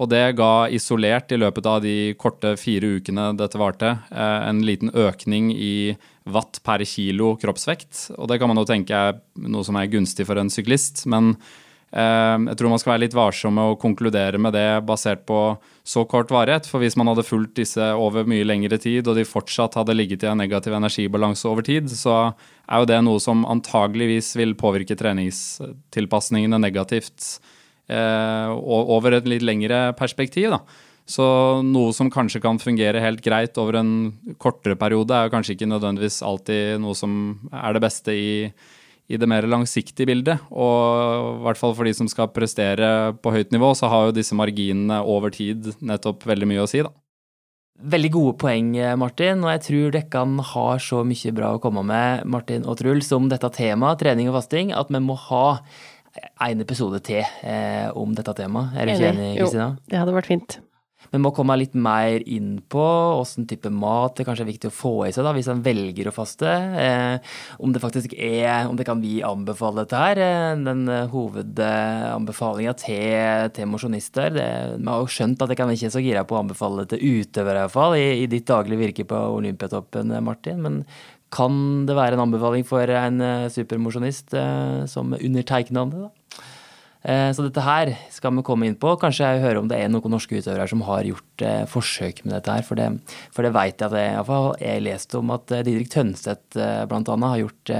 Og 0.00 0.08
det 0.10 0.22
ga 0.40 0.66
isolert 0.74 1.30
i 1.30 1.38
løpet 1.38 1.68
av 1.70 1.82
de 1.84 2.14
korte 2.18 2.56
fire 2.58 2.96
ukene 2.96 3.28
dette 3.38 3.60
varte, 3.60 3.92
eh, 4.10 4.40
en 4.48 4.64
liten 4.64 4.90
økning 4.90 5.52
i 5.52 5.94
watt 6.24 6.62
per 6.64 6.82
kilo 6.88 7.36
kroppsvekt. 7.36 8.16
Og 8.16 8.26
det 8.30 8.40
kan 8.40 8.48
man 8.48 8.58
jo 8.58 8.64
tenke 8.64 8.96
er 8.96 9.20
noe 9.36 9.62
som 9.68 9.76
er 9.76 9.92
gunstig 9.92 10.26
for 10.26 10.40
en 10.40 10.50
syklist, 10.50 11.04
men 11.06 11.36
jeg 11.94 12.58
tror 12.58 12.72
man 12.72 12.80
skal 12.82 12.94
være 12.94 13.04
litt 13.04 13.14
varsom 13.14 13.54
med 13.54 13.70
å 13.70 13.76
konkludere 13.78 14.38
med 14.42 14.56
det 14.56 14.82
basert 14.86 15.20
på 15.28 15.38
så 15.86 16.02
kort 16.10 16.32
varighet. 16.34 16.66
For 16.66 16.82
hvis 16.82 16.96
man 16.98 17.06
hadde 17.12 17.26
fulgt 17.26 17.54
disse 17.60 17.86
over 17.94 18.26
mye 18.26 18.46
lengre 18.46 18.80
tid, 18.82 19.06
og 19.06 19.14
de 19.18 19.26
fortsatt 19.28 19.76
hadde 19.78 19.94
ligget 19.94 20.24
i 20.24 20.30
en 20.32 20.42
negativ 20.42 20.74
energibalanse 20.74 21.46
over 21.46 21.66
tid, 21.66 21.86
så 21.92 22.16
er 22.66 22.82
jo 22.82 22.88
det 22.90 22.98
noe 23.06 23.22
som 23.22 23.44
antageligvis 23.46 24.32
vil 24.40 24.56
påvirke 24.58 24.98
treningstilpasningene 24.98 26.58
negativt 26.64 27.36
eh, 27.86 28.50
over 28.50 29.20
et 29.20 29.30
litt 29.30 29.46
lengre 29.46 29.86
perspektiv. 29.98 30.50
da. 30.56 30.64
Så 31.06 31.24
noe 31.62 31.92
som 31.92 32.08
kanskje 32.10 32.40
kan 32.40 32.58
fungere 32.58 33.02
helt 33.04 33.20
greit 33.22 33.58
over 33.60 33.76
en 33.82 33.90
kortere 34.40 34.74
periode, 34.80 35.12
er 35.12 35.28
jo 35.28 35.34
kanskje 35.36 35.58
ikke 35.58 35.68
nødvendigvis 35.68 36.22
alltid 36.24 36.80
noe 36.80 36.96
som 36.96 37.36
er 37.52 37.76
det 37.76 37.84
beste 37.84 38.14
i 38.16 38.30
i 39.08 39.18
det 39.20 39.28
mer 39.28 39.46
langsiktige 39.50 40.08
bildet. 40.08 40.44
Og 40.50 41.38
i 41.38 41.44
hvert 41.44 41.60
fall 41.60 41.74
for 41.76 41.88
de 41.88 41.94
som 41.96 42.08
skal 42.10 42.30
prestere 42.32 43.14
på 43.20 43.32
høyt 43.34 43.54
nivå, 43.54 43.72
så 43.76 43.90
har 43.92 44.08
jo 44.08 44.16
disse 44.16 44.36
marginene 44.36 45.02
over 45.02 45.34
tid 45.34 45.72
nettopp 45.84 46.24
veldig 46.28 46.50
mye 46.50 46.64
å 46.64 46.70
si, 46.70 46.84
da. 46.84 46.92
Veldig 47.74 48.10
gode 48.14 48.36
poeng, 48.38 48.68
Martin, 49.02 49.42
og 49.42 49.50
jeg 49.50 49.62
tror 49.64 49.94
dekkene 49.96 50.44
har 50.52 50.78
så 50.78 51.00
mye 51.04 51.32
bra 51.34 51.56
å 51.56 51.60
komme 51.60 51.82
med, 51.84 52.22
Martin 52.30 52.62
og 52.70 52.78
Truls, 52.78 53.10
om 53.16 53.26
dette 53.32 53.50
temaet, 53.56 53.98
trening 54.00 54.30
og 54.30 54.38
fasting, 54.38 54.70
at 54.72 54.92
vi 54.94 55.00
må 55.02 55.16
ha 55.26 55.58
en 56.46 56.62
episode 56.62 57.00
til 57.04 57.24
eh, 57.42 57.88
om 57.98 58.14
dette 58.14 58.34
temaet. 58.38 58.76
Er 58.78 58.86
du 58.86 58.94
ikke 58.94 59.10
enig, 59.10 59.32
Kristina? 59.40 59.68
Jo, 59.74 59.90
det 59.90 60.00
hadde 60.00 60.14
vært 60.14 60.30
fint. 60.30 60.56
Vi 61.14 61.20
må 61.22 61.30
komme 61.30 61.54
litt 61.60 61.76
mer 61.78 62.24
inn 62.26 62.56
på 62.70 62.82
åssen 63.20 63.46
type 63.46 63.70
mat 63.70 64.16
det 64.18 64.24
kanskje 64.26 64.42
er 64.42 64.50
viktig 64.50 64.70
å 64.72 64.74
få 64.74 64.92
i 65.06 65.12
seg 65.14 65.22
da, 65.22 65.30
hvis 65.36 65.46
en 65.52 65.62
velger 65.62 66.10
å 66.10 66.14
faste. 66.14 66.50
Eh, 66.50 67.34
om 67.62 67.70
det 67.74 67.82
faktisk 67.82 68.16
er 68.18 68.66
Om 68.66 68.74
det 68.78 68.86
kan 68.88 68.98
vi 69.02 69.20
anbefale 69.22 69.84
dette 69.84 70.00
her. 70.00 70.18
Eh, 70.24 70.58
den 70.66 70.88
eh, 70.90 71.06
hovedanbefalinga 71.12 72.74
til, 72.82 73.50
til 73.54 73.70
mosjonister. 73.70 74.34
Vi 74.34 74.88
har 74.90 75.04
jo 75.04 75.10
skjønt 75.14 75.44
at 75.44 75.54
jeg 75.54 75.60
kan 75.60 75.70
ikke 75.70 75.90
er 75.92 75.94
så 75.94 76.02
gira 76.02 76.26
på 76.26 76.34
å 76.34 76.42
anbefale 76.42 76.82
det 76.82 76.96
til 76.96 77.22
utøvere, 77.22 77.62
iallfall, 77.62 77.94
i, 78.00 78.24
i 78.24 78.30
ditt 78.30 78.48
daglige 78.50 78.82
virke 78.82 79.06
på 79.14 79.26
Olympiatoppen, 79.38 80.10
Martin. 80.24 80.62
men 80.66 80.82
kan 81.34 81.86
det 81.88 81.96
være 81.98 82.14
en 82.14 82.24
anbefaling 82.28 82.66
for 82.66 82.90
en 82.94 83.22
supermosjonist 83.50 84.34
eh, 84.38 84.84
som 84.90 85.14
undertegnede? 85.14 86.04
da? 86.04 86.10
Eh, 87.04 87.30
så 87.36 87.44
dette 87.44 87.60
her 87.60 87.90
skal 88.12 88.32
vi 88.38 88.44
komme 88.46 88.68
inn 88.68 88.76
på. 88.80 88.94
Kanskje 89.00 89.28
jeg 89.28 89.42
hører 89.42 89.60
om 89.60 89.68
det 89.68 89.76
er 89.76 89.90
noen 89.92 90.14
norske 90.14 90.38
utøvere 90.40 90.66
som 90.70 90.84
har 90.86 91.04
gjort 91.04 91.44
eh, 91.44 91.64
forsøk 91.68 92.22
med 92.24 92.38
dette 92.38 92.54
her. 92.54 92.64
For 92.64 92.80
det, 92.80 92.88
for 93.34 93.44
det 93.44 93.52
vet 93.56 93.76
jeg 93.76 93.90
at 93.90 93.96
jeg, 93.98 94.12
iallfall, 94.14 94.48
jeg 94.62 94.84
lest 94.86 95.16
om 95.18 95.32
at 95.34 95.52
eh, 95.52 95.64
Didrik 95.66 95.92
Tønstedt 95.92 96.56
bl.a. 96.56 97.16
har 97.28 97.42
gjort 97.42 97.74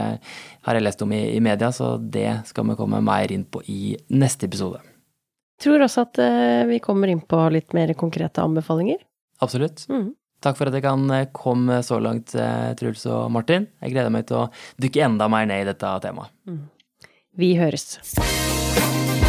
Har 0.64 0.76
jeg 0.76 0.84
lest 0.84 1.04
om 1.04 1.12
i, 1.12 1.22
i, 1.36 1.40
media, 1.44 1.70
så 1.72 1.94
det 1.98 2.28
skal 2.50 2.68
vi 2.68 2.76
komme 2.76 3.00
mer 3.04 3.32
inn 3.32 3.46
på 3.48 3.62
i 3.70 3.94
neste 4.12 4.48
episode. 4.50 4.82
Jeg 5.54 5.68
tror 5.68 5.84
også 5.86 6.04
at 6.04 6.20
vi 6.68 6.80
kommer 6.82 7.08
inn 7.08 7.22
på 7.24 7.38
litt 7.54 7.72
mer 7.76 7.92
konkrete 7.96 8.42
anbefalinger. 8.42 8.98
Absolutt. 9.44 9.86
Mm. 9.88 10.12
Takk 10.44 10.58
for 10.58 10.68
at 10.68 10.76
jeg 10.76 10.84
kan 10.84 11.06
komme 11.36 11.78
så 11.86 12.00
langt, 12.02 12.34
Truls 12.80 13.06
og 13.08 13.30
Martin. 13.32 13.70
Jeg 13.80 13.94
gleder 13.94 14.12
meg 14.12 14.26
til 14.28 14.42
å 14.42 14.48
dykke 14.82 15.06
enda 15.06 15.30
mer 15.32 15.48
ned 15.48 15.64
i 15.64 15.70
dette 15.70 15.94
temaet. 16.04 16.34
Mm. 16.50 16.64
Vi 17.40 17.54
høres. 17.60 17.94
Bye. 18.74 19.23